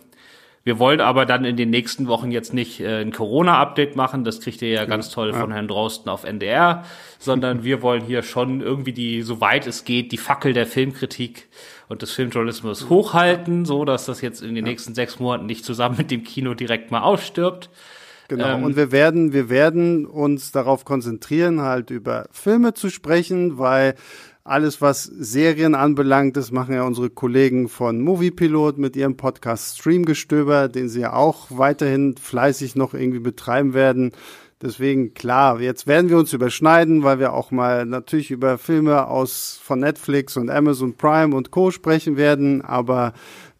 [0.64, 4.42] Wir wollen aber dann in den nächsten Wochen jetzt nicht äh, ein Corona-Update machen, das
[4.42, 6.84] kriegt ihr ja ganz toll von Herrn Drosten auf NDR,
[7.18, 11.48] sondern wir wollen hier schon irgendwie die, soweit es geht, die Fackel der Filmkritik
[11.90, 15.98] und des Filmjournalismus hochhalten, so dass das jetzt in den nächsten sechs Monaten nicht zusammen
[15.98, 17.70] mit dem Kino direkt mal ausstirbt.
[18.28, 18.48] Genau.
[18.48, 23.96] Ähm, und wir werden, wir werden uns darauf konzentrieren, halt über Filme zu sprechen, weil
[24.52, 30.68] alles, was Serien anbelangt, das machen ja unsere Kollegen von Moviepilot mit ihrem Podcast Streamgestöber,
[30.68, 34.12] den sie ja auch weiterhin fleißig noch irgendwie betreiben werden.
[34.62, 39.60] Deswegen, klar, jetzt werden wir uns überschneiden, weil wir auch mal natürlich über Filme aus
[39.64, 41.72] von Netflix und Amazon Prime und Co.
[41.72, 43.14] sprechen werden, aber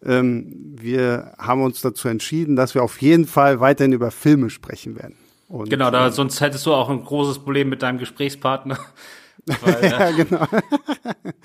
[0.04, 4.94] ähm, wir haben uns dazu entschieden, dass wir auf jeden Fall weiterhin über Filme sprechen
[4.94, 5.16] werden.
[5.48, 8.78] Und, genau, da, äh, sonst hättest du auch ein großes Problem mit deinem Gesprächspartner.
[9.46, 10.46] Weil, ja, äh, genau.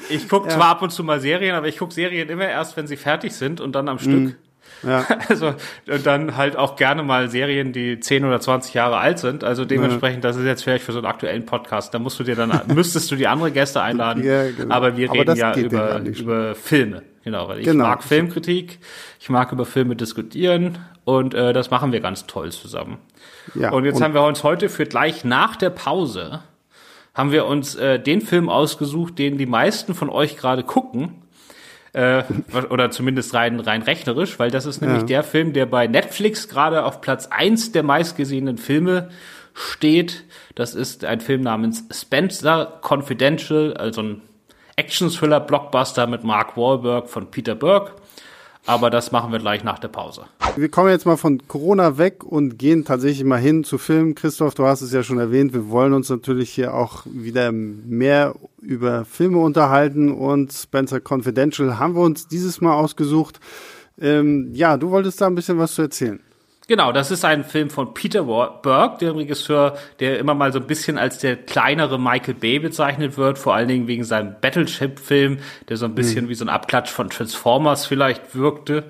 [0.10, 0.56] ich gucke ja.
[0.56, 3.34] zwar ab und zu mal Serien, aber ich gucke Serien immer erst, wenn sie fertig
[3.34, 4.20] sind und dann am Stück.
[4.20, 4.36] Mm.
[4.84, 5.06] Ja.
[5.30, 5.56] Also
[5.90, 9.44] und dann halt auch gerne mal Serien, die 10 oder 20 Jahre alt sind.
[9.44, 11.94] Also dementsprechend, das ist jetzt vielleicht für so einen aktuellen Podcast.
[11.94, 14.24] Da musst du dir dann müsstest du die andere Gäste einladen.
[14.24, 14.74] Ja, genau.
[14.74, 17.04] Aber wir reden aber ja über, über Filme.
[17.24, 17.86] Genau, weil ich genau.
[17.86, 18.80] mag Filmkritik,
[19.20, 23.00] ich mag über Filme diskutieren und äh, das machen wir ganz toll zusammen.
[23.54, 26.40] Ja, und jetzt und haben wir uns heute für gleich nach der Pause
[27.18, 31.24] haben wir uns äh, den Film ausgesucht, den die meisten von euch gerade gucken.
[31.94, 32.24] Äh,
[32.70, 35.08] oder zumindest rein, rein rechnerisch, weil das ist nämlich ja.
[35.08, 39.10] der Film, der bei Netflix gerade auf Platz eins der meistgesehenen Filme
[39.56, 40.26] steht.
[40.54, 44.22] Das ist ein Film namens Spencer Confidential, also ein
[44.76, 47.94] Action-Thriller-Blockbuster mit Mark Wahlberg von Peter Burke.
[48.68, 50.26] Aber das machen wir gleich nach der Pause.
[50.58, 54.14] Wir kommen jetzt mal von Corona weg und gehen tatsächlich mal hin zu Filmen.
[54.14, 55.54] Christoph, du hast es ja schon erwähnt.
[55.54, 61.96] Wir wollen uns natürlich hier auch wieder mehr über Filme unterhalten und Spencer Confidential haben
[61.96, 63.40] wir uns dieses Mal ausgesucht.
[64.00, 66.20] Ähm, ja, du wolltest da ein bisschen was zu erzählen.
[66.68, 70.68] Genau, das ist ein Film von Peter Burke, dem Regisseur, der immer mal so ein
[70.68, 75.78] bisschen als der kleinere Michael Bay bezeichnet wird, vor allen Dingen wegen seinem Battleship-Film, der
[75.78, 76.30] so ein bisschen mhm.
[76.30, 78.84] wie so ein Abklatsch von Transformers vielleicht wirkte.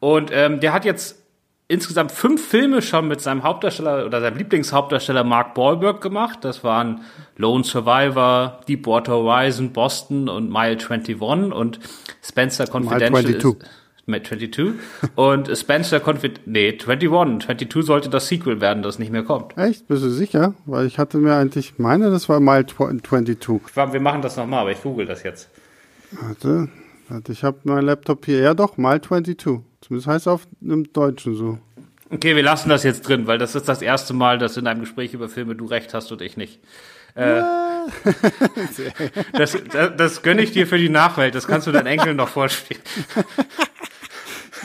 [0.00, 1.22] Und ähm, der hat jetzt
[1.68, 6.38] insgesamt fünf Filme schon mit seinem Hauptdarsteller oder seinem Lieblingshauptdarsteller Mark Wahlberg gemacht.
[6.42, 7.02] Das waren
[7.36, 11.78] Lone Survivor, Deepwater Horizon, Boston und Mile 21 und
[12.24, 13.10] Spencer Confidential.
[13.10, 13.62] Mile 22.
[13.62, 13.70] Ist,
[14.08, 14.74] 22
[15.14, 19.56] und Spencer Confid nee 21 22 sollte das Sequel werden das nicht mehr kommt.
[19.56, 19.86] Echt?
[19.86, 20.54] Bist du sicher?
[20.66, 23.38] Weil ich hatte mir eigentlich meine das war mal 22
[23.92, 25.50] wir machen das nochmal aber ich google das jetzt.
[26.12, 26.68] Warte,
[27.08, 28.40] warte ich habe meinen Laptop hier.
[28.40, 31.58] Ja doch mal 22 zumindest heißt es auf einem Deutschen so.
[32.10, 34.80] Okay wir lassen das jetzt drin weil das ist das erste Mal dass in einem
[34.80, 36.60] Gespräch über Filme du recht hast und ich nicht.
[37.14, 37.42] Äh,
[39.32, 41.34] das, das, das gönne ich dir für die Nachwelt.
[41.34, 42.82] Das kannst du deinen Enkeln noch vorspielen.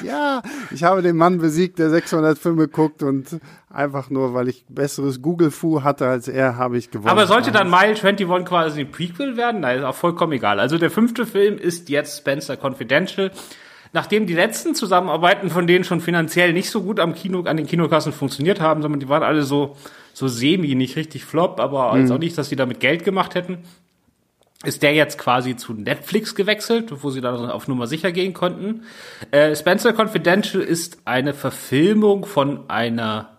[0.04, 3.40] ja, ich habe den Mann besiegt, der 600 Filme guckt und
[3.70, 7.10] einfach nur, weil ich besseres Google-Fu hatte als er, habe ich gewonnen.
[7.10, 9.62] Aber sollte dann Mile 21 quasi ein Prequel werden?
[9.62, 10.60] Nein, ist auch vollkommen egal.
[10.60, 13.32] Also der fünfte Film ist jetzt Spencer Confidential.
[13.96, 17.68] Nachdem die letzten Zusammenarbeiten von denen schon finanziell nicht so gut am Kino, an den
[17.68, 19.76] Kinokassen funktioniert haben, sondern die waren alle so,
[20.14, 22.12] so semi, nicht richtig flop, aber mhm.
[22.12, 23.60] auch nicht, dass die damit Geld gemacht hätten
[24.64, 28.84] ist der jetzt quasi zu Netflix gewechselt, wo sie dann auf Nummer sicher gehen konnten.
[29.32, 33.38] Äh, Spencer Confidential ist eine Verfilmung von einer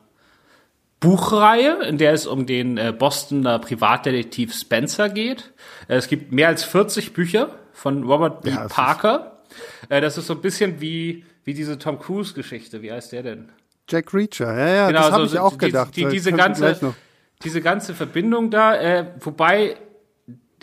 [1.00, 5.52] Buchreihe, in der es um den äh, Bostoner Privatdetektiv Spencer geht.
[5.88, 8.50] Äh, es gibt mehr als 40 Bücher von Robert B.
[8.50, 9.42] Ja, Parker.
[9.88, 12.82] Äh, das ist so ein bisschen wie, wie diese Tom Cruise Geschichte.
[12.82, 13.48] Wie heißt der denn?
[13.88, 15.96] Jack Reacher, ja, ja, genau, das habe so, ich auch die, gedacht.
[15.96, 16.94] Die, diese ganze,
[17.42, 19.76] diese ganze Verbindung da, äh, wobei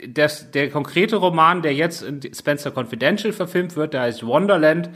[0.07, 4.89] das, der konkrete Roman, der jetzt in Spencer Confidential verfilmt wird, der heißt Wonderland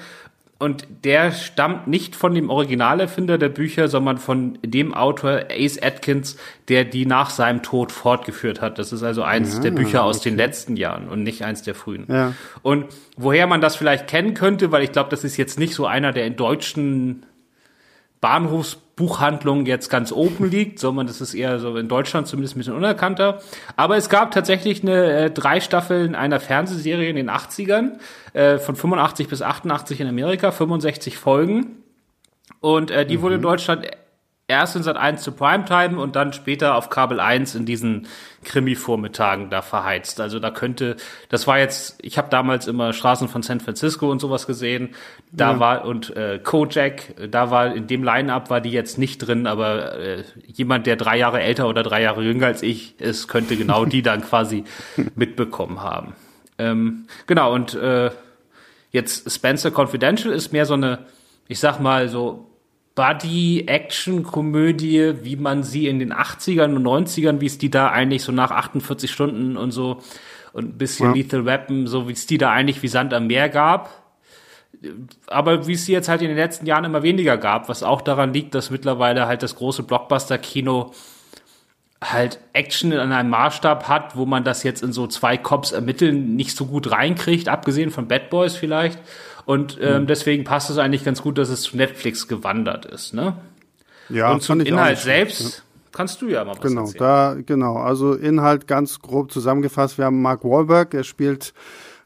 [0.58, 6.38] und der stammt nicht von dem Originalerfinder der Bücher, sondern von dem Autor Ace Atkins,
[6.70, 8.80] der die nach seinem Tod fortgeführt hat.
[8.80, 10.30] Das ist also eins ja, der Bücher aus okay.
[10.30, 12.06] den letzten Jahren und nicht eins der frühen.
[12.08, 12.34] Ja.
[12.62, 12.86] Und
[13.18, 16.14] woher man das vielleicht kennen könnte, weil ich glaube, das ist jetzt nicht so einer
[16.14, 17.26] der in deutschen
[18.96, 22.76] Bahnhofsbuchhandlung jetzt ganz oben liegt, sondern das ist eher so in Deutschland zumindest ein bisschen
[22.76, 23.42] unerkannter.
[23.76, 28.00] Aber es gab tatsächlich eine äh, drei Staffeln einer Fernsehserie in den 80ern,
[28.34, 31.84] äh, von 85 bis 88 in Amerika, 65 Folgen.
[32.62, 33.22] Und äh, die mhm.
[33.22, 33.88] wurde in Deutschland
[34.48, 38.08] erst in Sat 1 zu Primetime und dann später auf Kabel 1 in diesen
[38.44, 40.20] Krimi-Vormittagen da verheizt.
[40.20, 40.98] Also da könnte,
[41.30, 44.94] das war jetzt, ich habe damals immer Straßen von San Francisco und sowas gesehen.
[45.32, 45.60] Da ja.
[45.60, 49.98] war und äh, Kojak, da war in dem Line-up war die jetzt nicht drin, aber
[49.98, 53.86] äh, jemand, der drei Jahre älter oder drei Jahre jünger als ich ist, könnte genau
[53.86, 54.64] die dann quasi
[55.16, 56.14] mitbekommen haben.
[56.58, 58.12] Ähm, genau und äh,
[58.92, 61.00] jetzt Spencer Confidential ist mehr so eine
[61.48, 62.48] ich sag mal so,
[62.96, 68.32] Buddy-Action-Komödie, wie man sie in den 80ern und 90ern, wie es die da eigentlich so
[68.32, 70.00] nach 48 Stunden und so
[70.54, 71.16] und ein bisschen ja.
[71.16, 73.90] Lethal Weapon, so wie es die da eigentlich wie Sand am Meer gab.
[75.28, 78.02] Aber wie es sie jetzt halt in den letzten Jahren immer weniger gab, was auch
[78.02, 80.94] daran liegt, dass mittlerweile halt das große Blockbuster-Kino
[82.02, 86.36] halt Action in einem Maßstab hat, wo man das jetzt in so zwei Cops ermitteln
[86.36, 89.00] nicht so gut reinkriegt, abgesehen von Bad Boys vielleicht.
[89.46, 90.08] Und ähm, mhm.
[90.08, 93.38] deswegen passt es eigentlich ganz gut, dass es zu Netflix gewandert ist, ne?
[94.10, 95.64] Ja, und zum Inhalt selbst ja.
[95.92, 97.00] kannst du ja mal was genau, erzählen.
[97.00, 99.98] Da, genau, also Inhalt ganz grob zusammengefasst.
[99.98, 101.54] Wir haben Mark Wahlberg, er spielt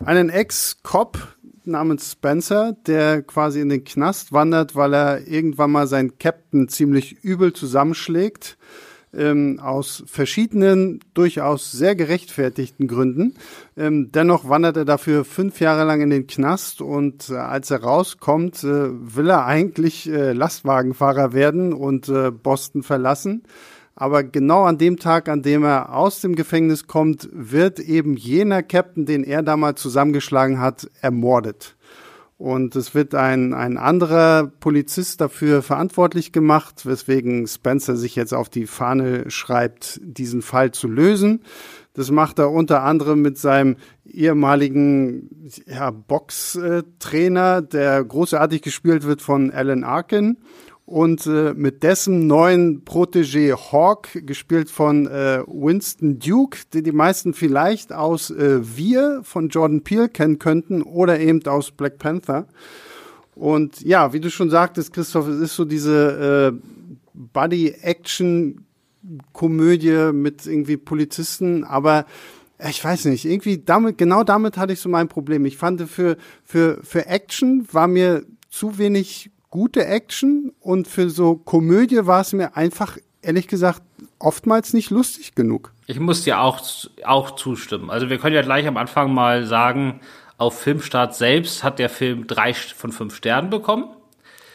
[0.03, 1.17] einen Ex-Cop
[1.65, 7.23] namens Spencer, der quasi in den Knast wandert, weil er irgendwann mal seinen Captain ziemlich
[7.23, 8.57] übel zusammenschlägt
[9.13, 13.35] ähm, aus verschiedenen, durchaus sehr gerechtfertigten Gründen.
[13.77, 17.83] Ähm, dennoch wandert er dafür fünf Jahre lang in den Knast und äh, als er
[17.83, 23.43] rauskommt, äh, will er eigentlich äh, Lastwagenfahrer werden und äh, Boston verlassen.
[23.95, 28.63] Aber genau an dem Tag, an dem er aus dem Gefängnis kommt, wird eben jener
[28.63, 31.75] Captain, den er damals zusammengeschlagen hat, ermordet.
[32.39, 38.47] Und es wird ein, ein anderer Polizist dafür verantwortlich gemacht, weswegen Spencer sich jetzt auf
[38.47, 41.41] die Fahne schreibt, diesen Fall zu lösen.
[41.93, 43.75] Das macht er unter anderem mit seinem
[44.05, 50.37] ehemaligen ja, Boxtrainer, der großartig gespielt wird von Alan Arkin
[50.89, 57.35] und äh, mit dessen neuen Protégé Hawk, gespielt von äh, Winston Duke, den die meisten
[57.35, 62.47] vielleicht aus äh, Wir von Jordan Peele kennen könnten oder eben aus Black Panther.
[63.35, 66.59] Und ja, wie du schon sagtest, Christoph, es ist so diese äh,
[67.13, 72.07] Buddy-Action-Komödie mit irgendwie Polizisten, aber
[72.67, 75.45] ich weiß nicht, irgendwie damit, genau damit hatte ich so mein Problem.
[75.45, 81.35] Ich fand für, für, für Action war mir zu wenig gute Action und für so
[81.35, 83.81] Komödie war es mir einfach, ehrlich gesagt,
[84.19, 85.73] oftmals nicht lustig genug.
[85.87, 86.61] Ich muss dir auch,
[87.03, 87.89] auch zustimmen.
[87.89, 90.01] Also wir können ja gleich am Anfang mal sagen,
[90.37, 93.89] auf Filmstart selbst hat der Film drei von fünf Sternen bekommen.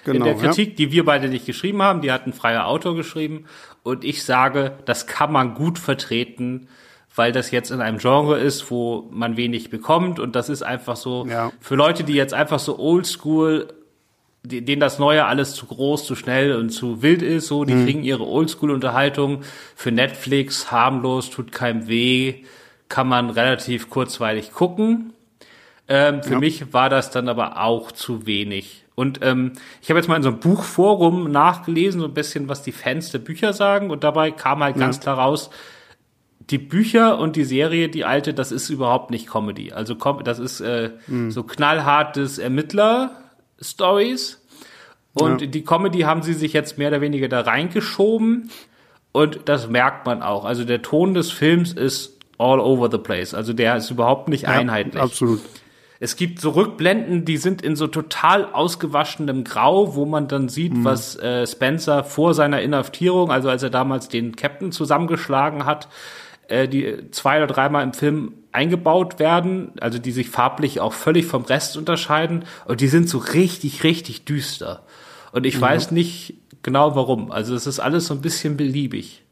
[0.04, 0.74] Genau, in der Kritik, ja.
[0.76, 3.46] die wir beide nicht geschrieben haben, die hat ein freier Autor geschrieben.
[3.82, 6.68] Und ich sage, das kann man gut vertreten,
[7.14, 10.20] weil das jetzt in einem Genre ist, wo man wenig bekommt.
[10.20, 11.52] Und das ist einfach so, ja.
[11.60, 13.68] für Leute, die jetzt einfach so oldschool
[14.44, 17.84] denen das Neue alles zu groß, zu schnell und zu wild ist, so, die mhm.
[17.84, 19.40] kriegen ihre Oldschool-Unterhaltung
[19.74, 22.44] für Netflix, harmlos, tut keinem weh,
[22.88, 25.14] kann man relativ kurzweilig gucken.
[25.88, 26.38] Ähm, für ja.
[26.38, 28.84] mich war das dann aber auch zu wenig.
[28.94, 29.52] Und ähm,
[29.82, 33.10] ich habe jetzt mal in so einem Buchforum nachgelesen, so ein bisschen, was die Fans
[33.10, 34.82] der Bücher sagen, und dabei kam halt ja.
[34.82, 35.50] ganz klar raus,
[36.50, 39.72] die Bücher und die Serie, die alte, das ist überhaupt nicht Comedy.
[39.72, 41.30] Also das ist äh, mhm.
[41.30, 43.23] so knallhartes Ermittler
[43.60, 44.40] Stories.
[45.14, 45.46] Und ja.
[45.46, 48.50] die Comedy haben sie sich jetzt mehr oder weniger da reingeschoben.
[49.12, 50.44] Und das merkt man auch.
[50.44, 53.32] Also der Ton des Films ist all over the place.
[53.32, 55.00] Also der ist überhaupt nicht ja, einheitlich.
[55.00, 55.40] Absolut.
[56.00, 60.74] Es gibt so Rückblenden, die sind in so total ausgewaschenem Grau, wo man dann sieht,
[60.74, 60.84] mhm.
[60.84, 65.88] was äh, Spencer vor seiner Inhaftierung, also als er damals den Captain zusammengeschlagen hat,
[66.48, 71.26] äh, die zwei oder dreimal im Film eingebaut werden, also die sich farblich auch völlig
[71.26, 74.82] vom Rest unterscheiden und die sind so richtig, richtig düster.
[75.32, 75.62] Und ich mhm.
[75.62, 77.32] weiß nicht genau warum.
[77.32, 79.22] Also es ist alles so ein bisschen beliebig.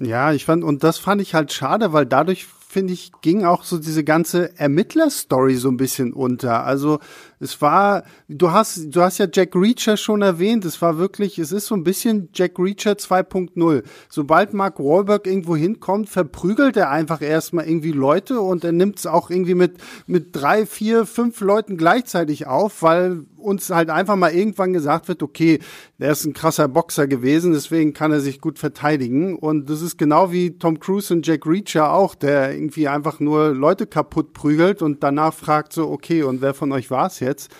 [0.00, 3.64] Ja, ich fand, und das fand ich halt schade, weil dadurch finde ich, ging auch
[3.64, 6.64] so diese ganze Ermittler-Story so ein bisschen unter.
[6.64, 7.00] Also
[7.38, 11.52] es war, du hast, du hast ja Jack Reacher schon erwähnt, es war wirklich, es
[11.52, 13.82] ist so ein bisschen Jack Reacher 2.0.
[14.08, 19.06] Sobald Mark Wahlberg irgendwo hinkommt, verprügelt er einfach erstmal irgendwie Leute und er nimmt es
[19.06, 19.74] auch irgendwie mit,
[20.06, 25.22] mit drei, vier, fünf Leuten gleichzeitig auf, weil uns halt einfach mal irgendwann gesagt wird,
[25.22, 25.58] okay,
[25.98, 29.36] der ist ein krasser Boxer gewesen, deswegen kann er sich gut verteidigen.
[29.36, 33.54] Und das ist genau wie Tom Cruise und Jack Reacher auch, der irgendwie einfach nur
[33.54, 37.50] Leute kaputt prügelt und danach fragt so, okay, und wer von euch war es jetzt?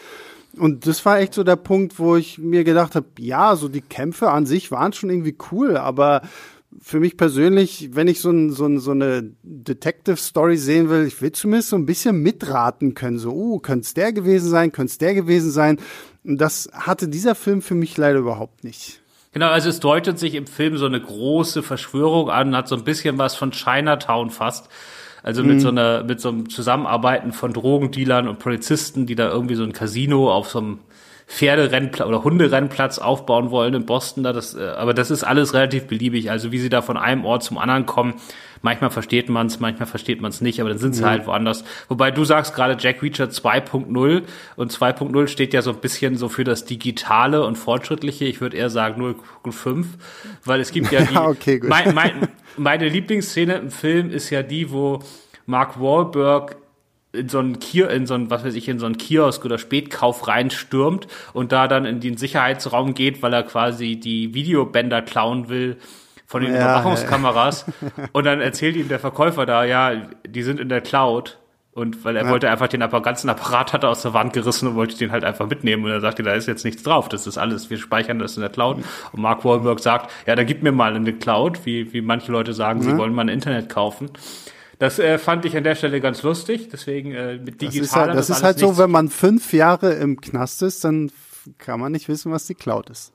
[0.56, 3.80] Und das war echt so der Punkt, wo ich mir gedacht habe, ja, so die
[3.80, 6.22] Kämpfe an sich waren schon irgendwie cool, aber
[6.80, 11.20] für mich persönlich, wenn ich so, ein, so, ein, so eine Detective-Story sehen will, ich
[11.20, 13.18] will zumindest so ein bisschen mitraten können.
[13.18, 15.78] So, oh, könnte es der gewesen sein, könnte es der gewesen sein.
[16.24, 19.00] Und das hatte dieser Film für mich leider überhaupt nicht.
[19.32, 22.84] Genau, also es deutet sich im Film so eine große Verschwörung an, hat so ein
[22.84, 24.68] bisschen was von Chinatown fast.
[25.22, 25.60] Also mit mhm.
[25.60, 29.72] so einer, mit so einem Zusammenarbeiten von Drogendealern und Polizisten, die da irgendwie so ein
[29.72, 30.78] Casino auf so einem
[31.26, 34.22] Pferderennplatz oder Hunderennplatz aufbauen wollen in Boston.
[34.24, 36.30] Da das, äh, aber das ist alles relativ beliebig.
[36.30, 38.14] Also wie sie da von einem Ort zum anderen kommen,
[38.62, 41.08] manchmal versteht man es, manchmal versteht man es nicht, aber dann sind sie ja.
[41.08, 41.64] halt woanders.
[41.88, 44.22] Wobei du sagst gerade Jack Reacher 2.0
[44.56, 48.24] und 2.0 steht ja so ein bisschen so für das Digitale und Fortschrittliche.
[48.24, 49.86] Ich würde eher sagen 0.5,
[50.44, 54.42] weil es gibt ja die, ja, okay, mein, mein, meine Lieblingsszene im Film ist ja
[54.42, 55.00] die, wo
[55.46, 56.56] Mark Wahlberg
[57.12, 59.58] in so einen Kier, in so einen, was weiß ich, in so einen Kiosk oder
[59.58, 65.48] Spätkauf reinstürmt und da dann in den Sicherheitsraum geht, weil er quasi die Videobänder klauen
[65.48, 65.76] will
[66.32, 67.66] von den ja, Überwachungskameras.
[67.68, 68.08] Ja.
[68.12, 69.92] Und dann erzählt ihm der Verkäufer da, ja,
[70.26, 71.38] die sind in der Cloud.
[71.74, 72.30] Und weil er ja.
[72.30, 75.24] wollte einfach den ganzen Apparat hat er aus der Wand gerissen und wollte den halt
[75.24, 75.84] einfach mitnehmen.
[75.84, 77.08] Und er sagte, da ist jetzt nichts drauf.
[77.08, 78.78] Das ist alles, wir speichern das in der Cloud.
[79.12, 82.54] Und Mark Wahlberg sagt, ja, da gib mir mal eine Cloud, wie, wie manche Leute
[82.54, 84.10] sagen, sie wollen mal ein Internet kaufen.
[84.78, 87.72] Das äh, fand ich an der Stelle ganz lustig, deswegen äh, mit digital.
[87.80, 91.10] Das ist, halt, das ist halt so, wenn man fünf Jahre im Knast ist, dann
[91.58, 93.12] kann man nicht wissen, was die Cloud ist.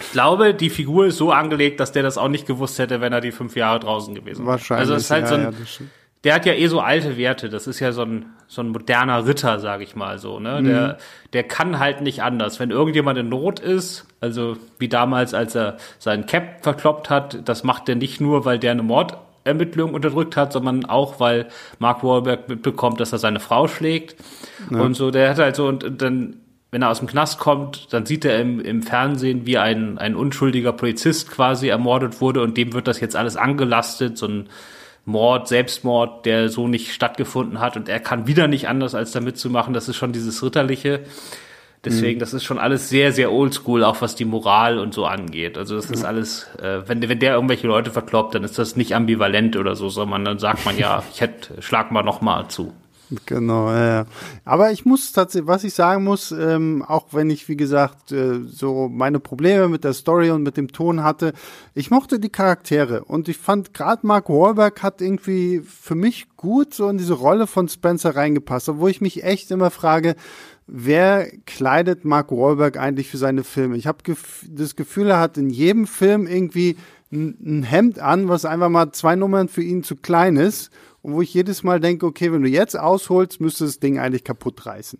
[0.00, 3.12] Ich glaube, die Figur ist so angelegt, dass der das auch nicht gewusst hätte, wenn
[3.12, 4.52] er die fünf Jahre draußen gewesen wäre.
[4.52, 4.80] Wahrscheinlich.
[4.80, 5.50] Also es ist halt ja, so ein, ja,
[6.24, 7.48] der hat ja eh so alte Werte.
[7.48, 10.38] Das ist ja so ein, so ein moderner Ritter, sag ich mal so.
[10.38, 10.60] Ne?
[10.60, 10.64] Mhm.
[10.64, 10.98] Der,
[11.32, 12.60] der kann halt nicht anders.
[12.60, 17.64] Wenn irgendjemand in Not ist, also wie damals, als er seinen Cap verkloppt hat, das
[17.64, 22.04] macht er nicht nur, weil der eine Mord Ermittlungen unterdrückt hat, sondern auch, weil Mark
[22.04, 24.16] Wahlberg mitbekommt, dass er seine Frau schlägt.
[24.70, 24.80] Ja.
[24.80, 26.36] Und so, der hat halt so, und, und dann,
[26.70, 30.14] wenn er aus dem Knast kommt, dann sieht er im, im Fernsehen, wie ein, ein
[30.14, 34.48] unschuldiger Polizist quasi ermordet wurde und dem wird das jetzt alles angelastet, so ein
[35.04, 39.36] Mord, Selbstmord, der so nicht stattgefunden hat und er kann wieder nicht anders, als damit
[39.36, 39.74] zu machen.
[39.74, 41.00] Das ist schon dieses Ritterliche.
[41.84, 42.20] Deswegen, mhm.
[42.20, 45.58] das ist schon alles sehr, sehr oldschool, auch was die Moral und so angeht.
[45.58, 48.94] Also das ist alles, äh, wenn, wenn der irgendwelche Leute verkloppt, dann ist das nicht
[48.94, 52.72] ambivalent oder so, sondern dann sagt man ja, ich hätte, schlag mal noch mal zu.
[53.26, 54.06] Genau, ja.
[54.44, 58.40] Aber ich muss tatsächlich, was ich sagen muss, ähm, auch wenn ich, wie gesagt, äh,
[58.46, 61.32] so meine Probleme mit der Story und mit dem Ton hatte,
[61.74, 66.72] ich mochte die Charaktere und ich fand gerade Mark Wahlberg hat irgendwie für mich gut
[66.72, 70.16] so in diese Rolle von Spencer reingepasst, obwohl ich mich echt immer frage,
[70.66, 73.76] wer kleidet Mark Wahlberg eigentlich für seine Filme?
[73.76, 76.76] Ich habe gef das Gefühl, er hat in jedem Film irgendwie
[77.12, 80.70] ein, Hemd an, was einfach mal zwei Nummern für ihn zu klein ist
[81.02, 84.24] und wo ich jedes Mal denke, okay, wenn du jetzt ausholst, müsste das Ding eigentlich
[84.24, 84.98] kaputt reißen.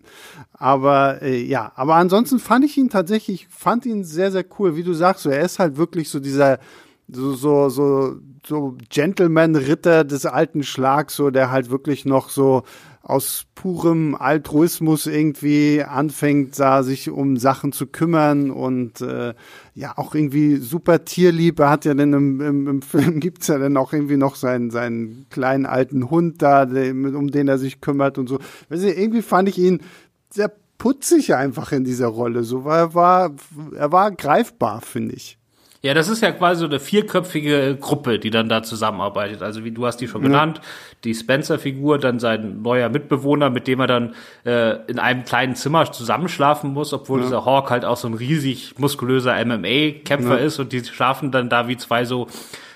[0.53, 4.75] Aber äh, ja, aber ansonsten fand ich ihn tatsächlich, fand ihn sehr, sehr cool.
[4.75, 6.59] Wie du sagst, so, er ist halt wirklich so dieser
[7.07, 12.63] so so so so Gentleman-Ritter des alten Schlags, so der halt wirklich noch so
[13.03, 19.33] aus purem Altruismus irgendwie anfängt, da sich um Sachen zu kümmern und äh,
[19.75, 23.75] ja auch irgendwie super Tierliebe hat ja denn im, im, im Film gibt's ja dann
[23.75, 28.17] auch irgendwie noch seinen seinen kleinen alten Hund da, den, um den er sich kümmert
[28.17, 28.39] und so.
[28.69, 29.81] Weißt du, irgendwie fand ich ihn
[30.29, 32.43] sehr putzig einfach in dieser Rolle.
[32.43, 33.35] So war er war
[33.75, 35.37] er war greifbar, finde ich.
[35.83, 39.43] Ja, das ist ja quasi so eine vierköpfige Gruppe, die dann da zusammenarbeitet.
[39.43, 40.29] Also wie du hast die schon ja.
[40.29, 40.61] genannt,
[41.03, 44.15] die Spencer-Figur, dann sein neuer Mitbewohner, mit dem er dann
[44.45, 47.25] äh, in einem kleinen Zimmer zusammenschlafen muss, obwohl ja.
[47.25, 50.45] dieser Hawk halt auch so ein riesig muskulöser MMA-Kämpfer ja.
[50.45, 52.27] ist und die schlafen dann da wie zwei so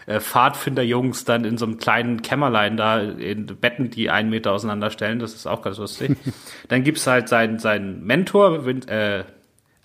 [0.05, 5.19] äh, Pfadfinder-Jungs dann in so einem kleinen Kämmerlein da in Betten, die einen Meter auseinanderstellen.
[5.19, 6.17] Das ist auch ganz lustig.
[6.67, 9.23] dann gibt's halt seinen, seinen Mentor, äh,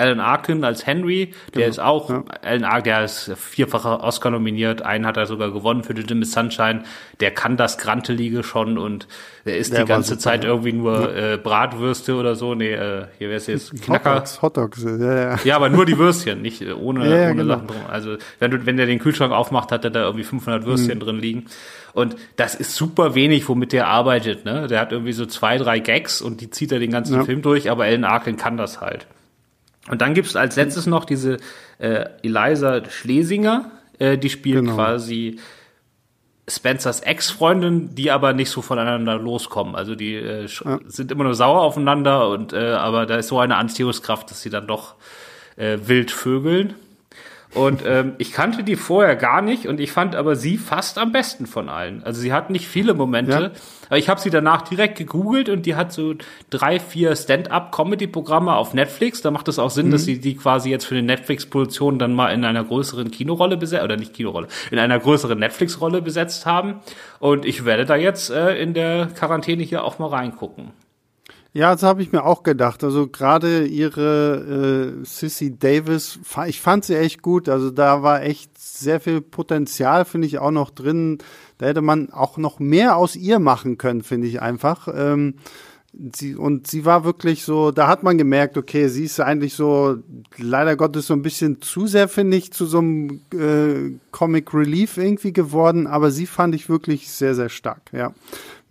[0.03, 1.69] Alan Arkin als Henry, der genau.
[1.69, 2.25] ist auch, ja.
[2.43, 6.33] Alan Arkin, der ist vierfacher Oscar nominiert, einen hat er sogar gewonnen für The Miss
[6.33, 6.83] Sunshine,
[7.21, 9.07] der kann das Grantelige schon und
[9.45, 10.51] der isst der die ganze super, Zeit ja.
[10.51, 11.35] irgendwie nur ja.
[11.35, 14.17] äh, Bratwürste oder so, nee, äh, hier wäre es jetzt Knacker.
[14.17, 15.38] Hotdogs, Hotdogs, ja, ja.
[15.45, 17.55] ja, aber nur die Würstchen, nicht äh, ohne, ja, ohne genau.
[17.55, 17.81] Sachen drum.
[17.88, 21.03] Also wenn du, wenn der den Kühlschrank aufmacht, hat er da irgendwie 500 Würstchen mhm.
[21.03, 21.47] drin liegen.
[21.93, 24.45] Und das ist super wenig, womit der arbeitet.
[24.45, 24.67] Ne?
[24.67, 27.71] Der hat irgendwie so zwei, drei Gags und die zieht er den ganzen Film durch,
[27.71, 29.07] aber Alan Arkin kann das halt.
[29.93, 31.37] Und dann gibt es als letztes noch diese
[31.79, 34.75] äh, Eliza Schlesinger, äh, die spielt genau.
[34.75, 35.39] quasi
[36.49, 39.75] Spencers Ex-Freundin, die aber nicht so voneinander loskommen.
[39.75, 40.81] Also die äh, ja.
[40.87, 44.49] sind immer nur sauer aufeinander und äh, aber da ist so eine Anziehungskraft, dass sie
[44.49, 44.95] dann doch
[45.57, 46.73] äh, wild vögeln.
[47.55, 51.12] Und ähm, ich kannte die vorher gar nicht und ich fand aber sie fast am
[51.12, 52.03] besten von allen.
[52.03, 53.51] Also sie hat nicht viele Momente, ja.
[53.88, 56.15] aber ich habe sie danach direkt gegoogelt und die hat so
[56.49, 59.21] drei, vier Stand-up-Comedy-Programme auf Netflix.
[59.21, 59.91] Da macht es auch Sinn, mhm.
[59.93, 63.85] dass sie die quasi jetzt für eine Netflix-Produktion dann mal in einer größeren Kinorolle besetzt,
[63.85, 66.81] oder nicht Kinorolle, in einer größeren Netflix-Rolle besetzt haben.
[67.19, 70.71] Und ich werde da jetzt äh, in der Quarantäne hier auch mal reingucken.
[71.55, 72.83] Ja, das habe ich mir auch gedacht.
[72.83, 77.49] Also gerade ihre äh, Sissy Davis, ich fand sie echt gut.
[77.49, 81.19] Also da war echt sehr viel Potenzial, finde ich, auch noch drin.
[81.59, 84.88] Da hätte man auch noch mehr aus ihr machen können, finde ich einfach.
[84.94, 85.35] Ähm,
[86.15, 89.98] sie, und sie war wirklich so, da hat man gemerkt, okay, sie ist eigentlich so,
[90.38, 94.96] leider Gottes so ein bisschen zu sehr, finde ich, zu so einem äh, Comic Relief
[94.96, 98.13] irgendwie geworden, aber sie fand ich wirklich sehr, sehr stark, ja.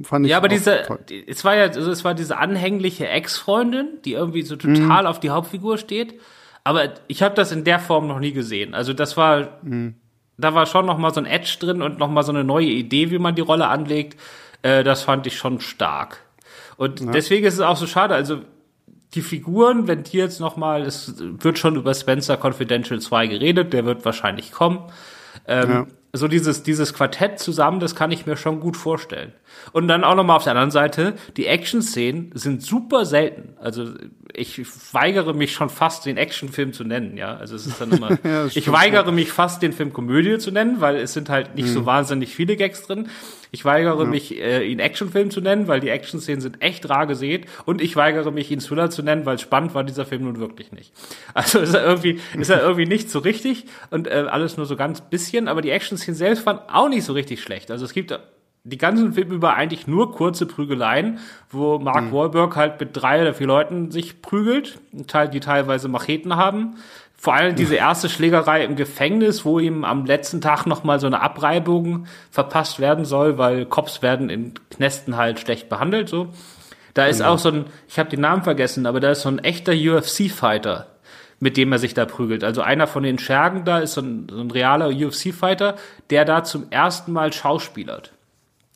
[0.04, 4.00] Fand ich ja, aber diese, die, es war ja, also es war diese anhängliche Ex-Freundin,
[4.06, 5.08] die irgendwie so total mhm.
[5.08, 6.20] auf die Hauptfigur steht.
[6.64, 8.74] Aber ich habe das in der Form noch nie gesehen.
[8.74, 9.96] Also das war, mhm.
[10.38, 12.68] da war schon noch mal so ein Edge drin und noch mal so eine neue
[12.68, 14.20] Idee, wie man die Rolle anlegt.
[14.62, 16.20] Äh, das fand ich schon stark.
[16.78, 17.12] Und ja.
[17.12, 18.14] deswegen ist es auch so schade.
[18.14, 18.42] Also
[19.14, 23.74] die Figuren, wenn die jetzt noch mal, es wird schon über Spencer Confidential 2 geredet,
[23.74, 24.80] der wird wahrscheinlich kommen.
[25.48, 25.88] Ähm, ja.
[26.14, 29.32] So dieses, dieses Quartett zusammen, das kann ich mir schon gut vorstellen.
[29.72, 33.54] Und dann auch nochmal auf der anderen Seite, die Action-Szenen sind super selten.
[33.60, 33.94] Also
[34.34, 34.62] ich
[34.94, 37.36] weigere mich schon fast, den Actionfilm zu nennen, ja.
[37.38, 40.82] Also es ist dann immer, ja, ich weigere mich fast, den Film Komödie zu nennen,
[40.82, 41.74] weil es sind halt nicht mhm.
[41.74, 43.08] so wahnsinnig viele Gags drin.
[43.52, 44.06] Ich weigere ja.
[44.06, 47.48] mich, äh, ihn Actionfilm zu nennen, weil die Action-Szenen sind echt rar gesät.
[47.66, 50.72] Und ich weigere mich, ihn Thriller zu nennen, weil spannend war dieser Film nun wirklich
[50.72, 50.94] nicht.
[51.34, 54.76] Also ist er irgendwie, ist er irgendwie nicht so richtig und äh, alles nur so
[54.76, 55.48] ganz bisschen.
[55.48, 57.72] Aber die Action-Szenen selbst waren auch nicht so richtig schlecht.
[57.72, 58.18] Also es gibt
[58.64, 62.12] die ganzen Filme über eigentlich nur kurze Prügeleien, wo Mark mhm.
[62.12, 66.76] Wahlberg halt mit drei oder vier Leuten sich prügelt, die teilweise Macheten haben.
[67.22, 71.22] Vor allem diese erste Schlägerei im Gefängnis, wo ihm am letzten Tag nochmal so eine
[71.22, 76.30] Abreibung verpasst werden soll, weil Cops werden in Knästen halt schlecht behandelt, so.
[76.96, 77.34] Da ist genau.
[77.34, 80.88] auch so ein, ich habe den Namen vergessen, aber da ist so ein echter UFC-Fighter,
[81.40, 82.44] mit dem er sich da prügelt.
[82.44, 85.76] Also einer von den Schergen da ist so ein, so ein realer UFC-Fighter,
[86.10, 88.14] der da zum ersten Mal schauspielert.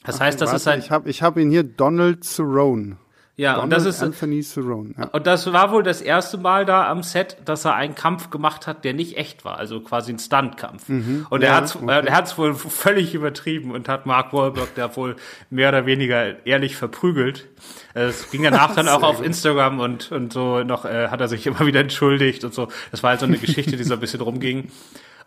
[0.04, 0.80] Das heißt, das warte, ist ein.
[0.82, 2.98] Ich habe ich hab ihn hier Donald Cerrone.
[3.38, 4.94] Ja, Donald und das ist Anthony Cerrone.
[4.98, 5.08] Ja.
[5.08, 8.66] Und das war wohl das erste Mal da am Set, dass er einen Kampf gemacht
[8.66, 10.88] hat, der nicht echt war, also quasi ein Stuntkampf.
[10.88, 11.28] Mhm.
[11.30, 12.06] Und er ja, hat's, okay.
[12.06, 15.18] er hat's wohl völlig übertrieben und hat Mark Wahlberg da wohl
[15.50, 17.48] mehr oder weniger ehrlich verprügelt.
[17.94, 21.46] Es ging danach dann auch auf Instagram und und so noch äh, hat er sich
[21.46, 22.70] immer wieder entschuldigt und so.
[22.92, 24.72] Das war halt so eine Geschichte, die so ein bisschen rumging.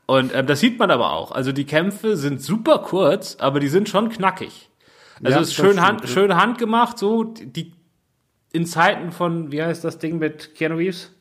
[0.06, 1.32] Und ähm, das sieht man aber auch.
[1.32, 4.70] Also die Kämpfe sind super kurz, aber die sind schon knackig.
[5.22, 7.72] Also ja, es ist schön, hand, schön handgemacht, so die
[8.52, 11.12] in Zeiten von, wie heißt das Ding mit Keanu Reeves?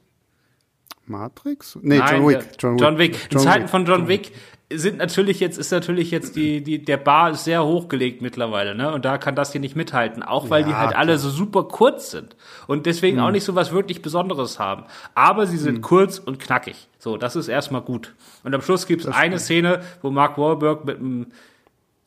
[1.06, 1.78] Matrix?
[1.82, 2.48] Nee, Nein, John Wick.
[2.60, 2.82] John Wick.
[2.82, 3.14] John Wick.
[3.14, 3.70] In John Zeiten Wick.
[3.70, 4.32] von John Wick
[4.70, 8.92] sind natürlich jetzt, ist natürlich jetzt die, die, der Bar ist sehr hochgelegt mittlerweile, ne?
[8.92, 10.24] Und da kann das hier nicht mithalten.
[10.24, 11.00] Auch weil ja, die halt klar.
[11.00, 12.36] alle so super kurz sind.
[12.68, 13.24] Und deswegen hm.
[13.24, 14.84] auch nicht so was wirklich Besonderes haben.
[15.16, 15.82] Aber sie sind hm.
[15.82, 16.90] kurz und knackig.
[17.00, 18.14] So, das ist erstmal gut.
[18.44, 21.28] Und am Schluss gibt es eine Szene, wo Mark Wahlberg mit einem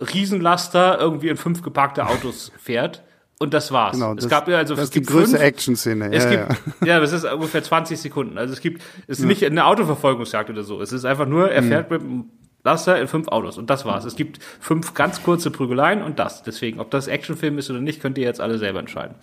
[0.01, 3.03] Riesenlaster irgendwie in fünf geparkte Autos fährt.
[3.43, 3.95] Und das war's.
[3.95, 6.15] Genau, das, es gab ja also das es ist gibt die größte Action-Szene.
[6.15, 6.87] Ja, gibt, ja.
[6.87, 8.37] ja, das ist ungefähr 20 Sekunden.
[8.37, 9.29] Also es gibt, es ist ja.
[9.29, 10.83] nicht eine Autoverfolgungsjagd oder so.
[10.83, 11.69] Es ist einfach nur, er mhm.
[11.69, 12.25] fährt mit einem
[12.63, 14.05] Laster in fünf Autos und das war's.
[14.05, 16.43] Es gibt fünf ganz kurze Prügeleien und das.
[16.43, 19.15] Deswegen, ob das Actionfilm ist oder nicht, könnt ihr jetzt alle selber entscheiden.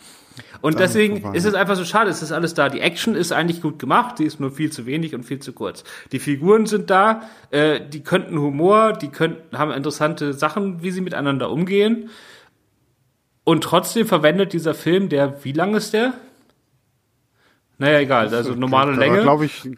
[0.61, 1.37] Und Dann deswegen vorbei.
[1.37, 2.69] ist es einfach so schade, es ist alles da.
[2.69, 5.53] Die Action ist eigentlich gut gemacht, die ist nur viel zu wenig und viel zu
[5.53, 5.83] kurz.
[6.11, 11.01] Die Figuren sind da, äh, die könnten Humor, die könnten, haben interessante Sachen, wie sie
[11.01, 12.09] miteinander umgehen.
[13.47, 16.11] Und trotzdem verwendet dieser Film, der, wie lang ist der?
[17.77, 19.21] Naja, egal, also normale okay, Länge.
[19.21, 19.69] glaube ich,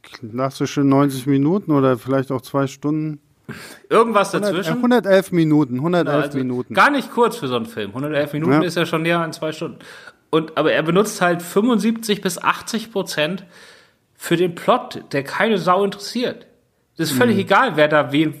[0.00, 3.20] klassische 90 Minuten oder vielleicht auch zwei Stunden.
[3.90, 4.76] Irgendwas dazwischen.
[4.76, 6.72] 111 Minuten, 111 ja, also Minuten.
[6.72, 7.90] Gar nicht kurz für so einen Film.
[7.90, 8.62] 111 Minuten ja.
[8.62, 9.80] ist ja schon näher an zwei Stunden.
[10.30, 13.44] Und, aber er benutzt halt 75 bis 80 Prozent
[14.14, 16.46] für den Plot, der keine Sau interessiert.
[16.96, 17.42] Das ist völlig mhm.
[17.42, 18.32] egal, wer da wen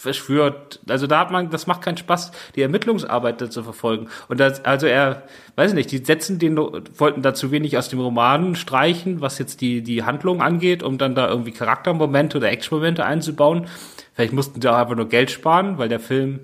[0.00, 0.80] verschwört.
[0.88, 4.08] Also da hat man, das macht keinen Spaß, die Ermittlungsarbeit da zu verfolgen.
[4.28, 5.24] Und das, also er,
[5.56, 9.38] weiß ich nicht, die setzen den, wollten da zu wenig aus dem Roman streichen, was
[9.38, 13.66] jetzt die, die Handlung angeht, um dann da irgendwie Charaktermomente oder Actionmomente einzubauen.
[14.14, 16.40] Vielleicht mussten sie auch einfach nur Geld sparen, weil der Film,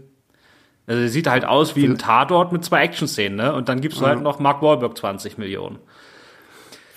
[0.86, 3.54] also er sieht halt aus wie ein Tatort mit zwei Action-Szenen, ne?
[3.54, 5.78] Und dann gibst du halt noch Mark Wahlberg 20 Millionen.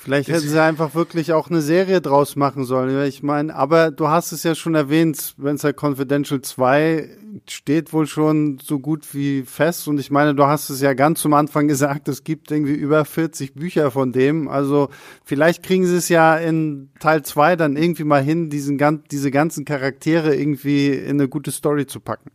[0.01, 3.05] Vielleicht hätten sie einfach wirklich auch eine Serie draus machen sollen.
[3.05, 7.09] Ich meine, aber du hast es ja schon erwähnt, Spencer Confidential 2
[7.49, 9.89] steht wohl schon so gut wie fest.
[9.89, 13.03] Und ich meine, du hast es ja ganz zum Anfang gesagt, es gibt irgendwie über
[13.03, 14.47] 40 Bücher von dem.
[14.47, 14.87] Also
[15.25, 18.79] vielleicht kriegen sie es ja in Teil 2 dann irgendwie mal hin, diesen,
[19.11, 22.31] diese ganzen Charaktere irgendwie in eine gute Story zu packen.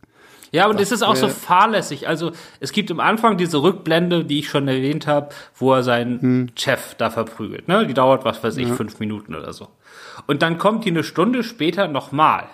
[0.51, 2.07] Ja, und es ist auch so fahrlässig.
[2.07, 6.21] Also es gibt am Anfang diese Rückblende, die ich schon erwähnt habe, wo er seinen
[6.21, 6.47] hm.
[6.55, 7.67] Chef da verprügelt.
[7.67, 7.85] Ne?
[7.87, 8.75] Die dauert, was weiß ich, ja.
[8.75, 9.67] fünf Minuten oder so.
[10.27, 12.45] Und dann kommt die eine Stunde später nochmal.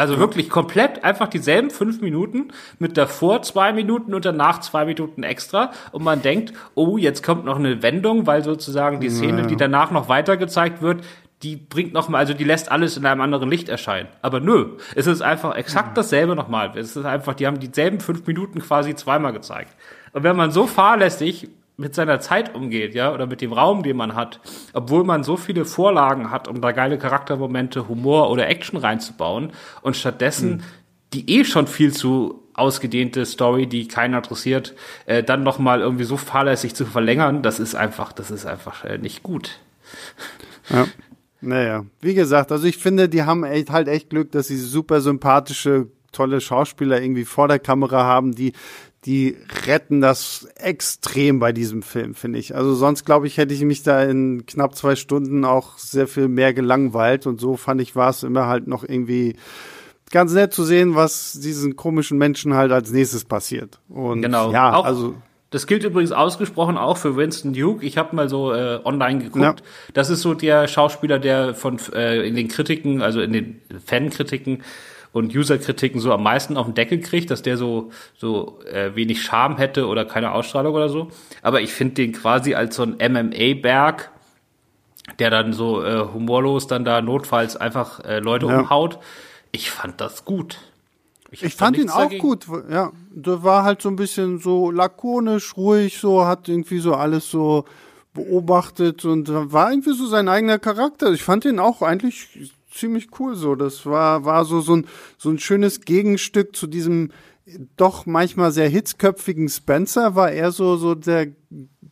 [0.00, 0.20] Also ja.
[0.20, 2.48] wirklich komplett einfach dieselben fünf Minuten
[2.78, 5.72] mit davor zwei Minuten und danach zwei Minuten extra.
[5.92, 9.46] Und man denkt, oh, jetzt kommt noch eine Wendung, weil sozusagen die Szene, ja.
[9.46, 11.04] die danach noch weiter gezeigt wird,
[11.42, 14.08] die bringt noch mal, also die lässt alles in einem anderen Licht erscheinen.
[14.20, 16.72] Aber nö, es ist einfach exakt dasselbe nochmal.
[16.76, 19.74] Es ist einfach, die haben dieselben fünf Minuten quasi zweimal gezeigt.
[20.12, 23.96] Und wenn man so fahrlässig mit seiner Zeit umgeht, ja, oder mit dem Raum, den
[23.96, 24.40] man hat,
[24.74, 29.96] obwohl man so viele Vorlagen hat, um da geile Charaktermomente, Humor oder Action reinzubauen und
[29.96, 30.62] stattdessen mhm.
[31.14, 34.74] die eh schon viel zu ausgedehnte Story, die keiner interessiert,
[35.06, 38.84] äh, dann noch mal irgendwie so fahrlässig zu verlängern, das ist einfach, das ist einfach
[38.84, 39.58] äh, nicht gut.
[40.68, 40.86] Ja.
[41.40, 45.00] Naja, wie gesagt, also ich finde, die haben echt, halt echt Glück, dass sie super
[45.00, 48.52] sympathische, tolle Schauspieler irgendwie vor der Kamera haben, die,
[49.04, 49.36] die
[49.66, 52.54] retten das extrem bei diesem Film, finde ich.
[52.54, 56.28] Also sonst, glaube ich, hätte ich mich da in knapp zwei Stunden auch sehr viel
[56.28, 59.36] mehr gelangweilt und so fand ich, war es immer halt noch irgendwie
[60.10, 63.80] ganz nett zu sehen, was diesen komischen Menschen halt als nächstes passiert.
[63.88, 64.52] Und genau.
[64.52, 65.14] ja, auch, also
[65.50, 67.84] das gilt übrigens ausgesprochen auch für Winston Duke.
[67.84, 69.60] Ich habe mal so äh, online geguckt.
[69.60, 69.66] Ja.
[69.94, 74.62] Das ist so der Schauspieler, der von äh, in den Kritiken, also in den Fankritiken
[75.12, 79.22] und Userkritiken so am meisten auf den Deckel kriegt, dass der so so äh, wenig
[79.22, 81.08] Charme hätte oder keine Ausstrahlung oder so.
[81.42, 84.10] Aber ich finde den quasi als so ein MMA-Berg,
[85.18, 88.60] der dann so äh, humorlos dann da notfalls einfach äh, Leute ja.
[88.60, 89.00] umhaut.
[89.50, 90.58] Ich fand das gut.
[91.30, 92.20] Ich, ich fand ihn auch dagegen.
[92.20, 92.92] gut, ja.
[93.10, 97.64] Der war halt so ein bisschen so lakonisch, ruhig, so, hat irgendwie so alles so
[98.12, 101.12] beobachtet und war irgendwie so sein eigener Charakter.
[101.12, 103.54] Ich fand ihn auch eigentlich ziemlich cool so.
[103.54, 104.86] Das war, war so, so ein,
[105.18, 107.12] so ein schönes Gegenstück zu diesem
[107.76, 111.28] doch manchmal sehr hitzköpfigen Spencer, war er so, so der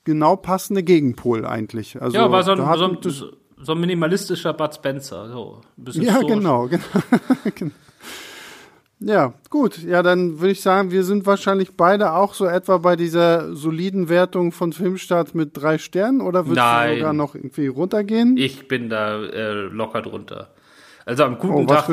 [0.04, 2.00] genau passende Gegenpol eigentlich.
[2.00, 5.60] Also, ja, war so ein, so ein, so ein minimalistischer Bud Spencer, so.
[5.76, 6.84] Ein bisschen ja, genau, genau.
[7.54, 7.72] genau.
[9.00, 9.78] Ja, gut.
[9.78, 14.08] Ja, dann würde ich sagen, wir sind wahrscheinlich beide auch so etwa bei dieser soliden
[14.08, 16.90] Wertung von Filmstart mit drei Sternen oder würdest Nein.
[16.90, 18.36] du sogar noch irgendwie runtergehen?
[18.36, 20.48] Ich bin da äh, locker drunter.
[21.06, 21.88] Also am guten oh, Tag,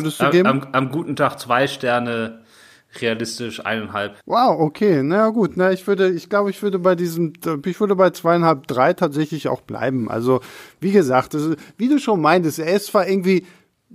[0.46, 2.42] am, am, guten Tag zwei Sterne,
[3.00, 4.18] realistisch eineinhalb.
[4.26, 5.52] Wow, okay, na ja, gut.
[5.56, 7.34] Na, ich würde, ich glaube, ich würde bei diesem,
[7.66, 10.10] ich würde bei zweieinhalb, drei tatsächlich auch bleiben.
[10.10, 10.42] Also
[10.82, 13.46] wie gesagt, ist, wie du schon meintest, er ist zwar irgendwie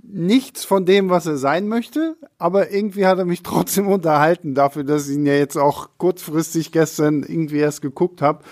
[0.03, 4.83] nichts von dem, was er sein möchte, aber irgendwie hat er mich trotzdem unterhalten dafür,
[4.83, 8.43] dass ich ihn ja jetzt auch kurzfristig gestern irgendwie erst geguckt habe.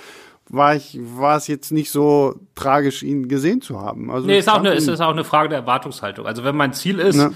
[0.52, 4.10] War ich, war es jetzt nicht so tragisch, ihn gesehen zu haben.
[4.10, 6.26] Also nee, ist auch, eine, ist, ist auch eine Frage der Erwartungshaltung.
[6.26, 7.34] Also wenn mein Ziel ist, ne?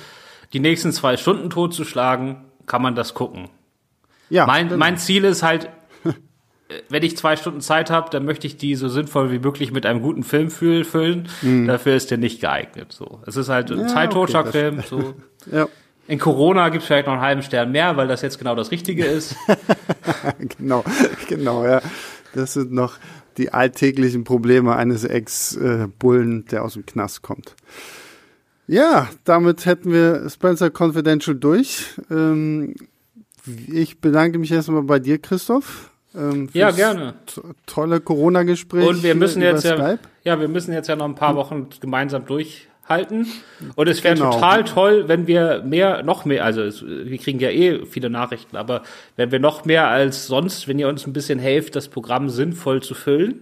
[0.51, 3.49] die nächsten zwei Stunden totzuschlagen, kann man das gucken.
[4.29, 5.69] Ja, mein, mein Ziel ist halt,
[6.89, 9.85] wenn ich zwei Stunden Zeit habe, dann möchte ich die so sinnvoll wie möglich mit
[9.85, 11.27] einem guten Film füllen.
[11.41, 11.67] Mhm.
[11.67, 12.91] Dafür ist der nicht geeignet.
[12.91, 14.79] So, es ist halt ein ja, Zeittotschlag-Film.
[14.79, 15.13] Okay, so.
[15.51, 15.67] ja.
[16.07, 18.71] In Corona gibt es vielleicht noch einen halben Stern mehr, weil das jetzt genau das
[18.71, 19.35] Richtige ist.
[20.57, 20.83] genau,
[21.29, 21.81] genau, ja.
[22.33, 22.97] Das sind noch
[23.37, 27.55] die alltäglichen Probleme eines Ex-Bullen, der aus dem Knast kommt.
[28.67, 31.85] Ja, damit hätten wir Spencer Confidential durch.
[32.09, 32.75] Ähm,
[33.67, 35.92] ich bedanke mich erstmal bei dir, Christoph.
[36.15, 37.15] Ähm, ja, gerne.
[37.65, 38.87] Tolle Corona-Gespräche.
[38.87, 42.25] Und wir müssen jetzt ja, ja, wir müssen jetzt ja noch ein paar Wochen gemeinsam
[42.25, 43.27] durchhalten.
[43.75, 44.31] Und es wäre genau.
[44.31, 48.55] total toll, wenn wir mehr, noch mehr, also es, wir kriegen ja eh viele Nachrichten,
[48.55, 48.83] aber
[49.15, 52.81] wenn wir noch mehr als sonst, wenn ihr uns ein bisschen helft, das Programm sinnvoll
[52.83, 53.41] zu füllen.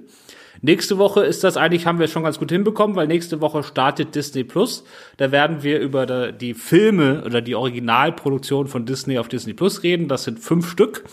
[0.64, 4.14] Nächste Woche ist das eigentlich, haben wir schon ganz gut hinbekommen, weil nächste Woche startet
[4.14, 4.84] Disney Plus.
[5.18, 10.08] Da werden wir über die Filme oder die Originalproduktion von Disney auf Disney Plus reden.
[10.08, 11.04] Das sind fünf Stück.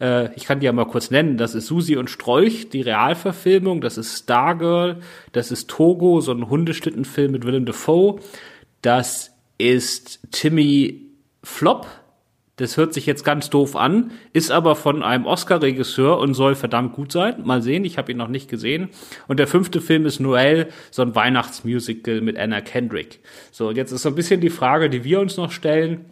[0.00, 1.36] Äh, ich kann die ja mal kurz nennen.
[1.36, 3.80] Das ist Susi und Strolch, die Realverfilmung.
[3.80, 4.98] Das ist Stargirl.
[5.32, 8.20] Das ist Togo, so ein Hundeschlittenfilm mit Willem Dafoe.
[8.82, 11.02] Das ist Timmy
[11.42, 11.86] Flop.
[12.56, 16.94] Das hört sich jetzt ganz doof an, ist aber von einem Oscar-Regisseur und soll verdammt
[16.94, 17.42] gut sein.
[17.44, 18.88] Mal sehen, ich habe ihn noch nicht gesehen.
[19.28, 23.20] Und der fünfte Film ist Noel, so ein Weihnachtsmusical mit Anna Kendrick.
[23.52, 26.06] So, und jetzt ist so ein bisschen die Frage, die wir uns noch stellen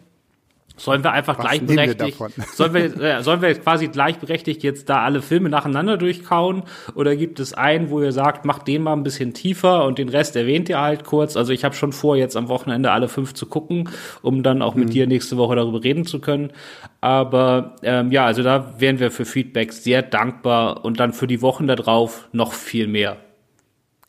[0.77, 5.03] Sollen wir einfach Was gleichberechtigt, wir sollen wir, äh, sollen wir quasi gleichberechtigt jetzt da
[5.03, 6.63] alle Filme nacheinander durchkauen?
[6.95, 10.09] Oder gibt es einen, wo ihr sagt, macht den mal ein bisschen tiefer und den
[10.09, 11.37] Rest erwähnt ihr halt kurz?
[11.37, 13.89] Also ich habe schon vor, jetzt am Wochenende alle fünf zu gucken,
[14.21, 14.93] um dann auch mit mhm.
[14.93, 16.51] dir nächste Woche darüber reden zu können.
[16.99, 21.41] Aber ähm, ja, also da wären wir für Feedback sehr dankbar und dann für die
[21.41, 23.17] Wochen darauf noch viel mehr.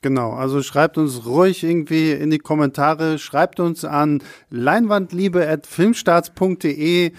[0.06, 7.10] Genau, also schreibt uns ruhig irgendwie in die Kommentare, schreibt uns an leinwandliebe.filmstarts.de,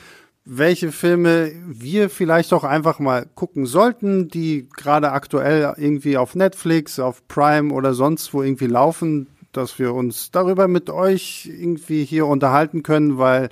[0.45, 6.97] welche Filme wir vielleicht auch einfach mal gucken sollten, die gerade aktuell irgendwie auf Netflix,
[6.97, 12.25] auf Prime oder sonst wo irgendwie laufen, dass wir uns darüber mit euch irgendwie hier
[12.25, 13.49] unterhalten können, weil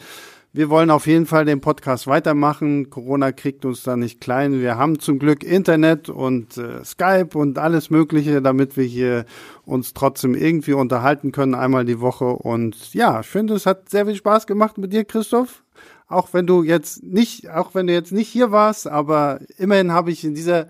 [0.55, 2.89] wir wollen auf jeden Fall den Podcast weitermachen.
[2.89, 4.61] Corona kriegt uns da nicht klein.
[4.61, 9.25] Wir haben zum Glück Internet und äh, Skype und alles Mögliche, damit wir hier
[9.65, 12.27] uns trotzdem irgendwie unterhalten können, einmal die Woche.
[12.27, 15.65] Und ja, ich finde, es hat sehr viel Spaß gemacht mit dir, Christoph.
[16.07, 20.11] Auch wenn du jetzt nicht, auch wenn du jetzt nicht hier warst, aber immerhin habe
[20.11, 20.69] ich in dieser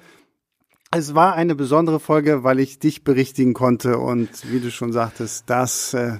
[0.89, 5.43] Es war eine besondere Folge, weil ich dich berichtigen konnte und wie du schon sagtest,
[5.47, 6.17] das, äh,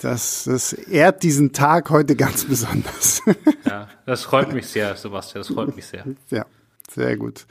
[0.00, 3.22] das, das ehrt diesen Tag heute ganz besonders.
[3.64, 6.02] Ja, das freut mich sehr, Sebastian, das freut mich sehr.
[6.30, 6.46] Ja,
[6.90, 7.44] sehr gut.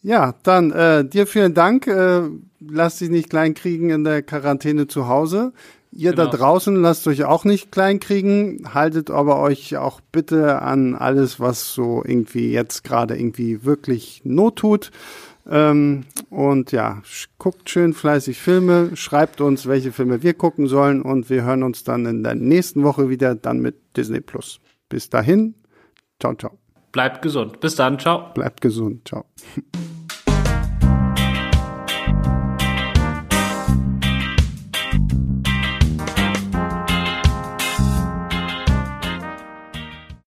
[0.00, 1.86] Ja, dann äh, dir vielen Dank.
[1.86, 2.22] Äh,
[2.60, 5.52] lass dich nicht kleinkriegen in der Quarantäne zu Hause.
[5.90, 6.24] Ihr genau.
[6.26, 11.74] da draußen lasst euch auch nicht kleinkriegen, haltet aber euch auch bitte an alles, was
[11.74, 14.90] so irgendwie jetzt gerade irgendwie wirklich Not tut.
[15.48, 17.02] Ähm, und ja,
[17.38, 21.84] guckt schön fleißig Filme, schreibt uns, welche Filme wir gucken sollen und wir hören uns
[21.84, 24.60] dann in der nächsten Woche wieder, dann mit Disney Plus.
[24.88, 25.54] Bis dahin,
[26.20, 26.58] ciao, ciao.
[26.92, 27.60] Bleibt gesund.
[27.60, 28.32] Bis dann, ciao.
[28.34, 29.24] Bleibt gesund, ciao.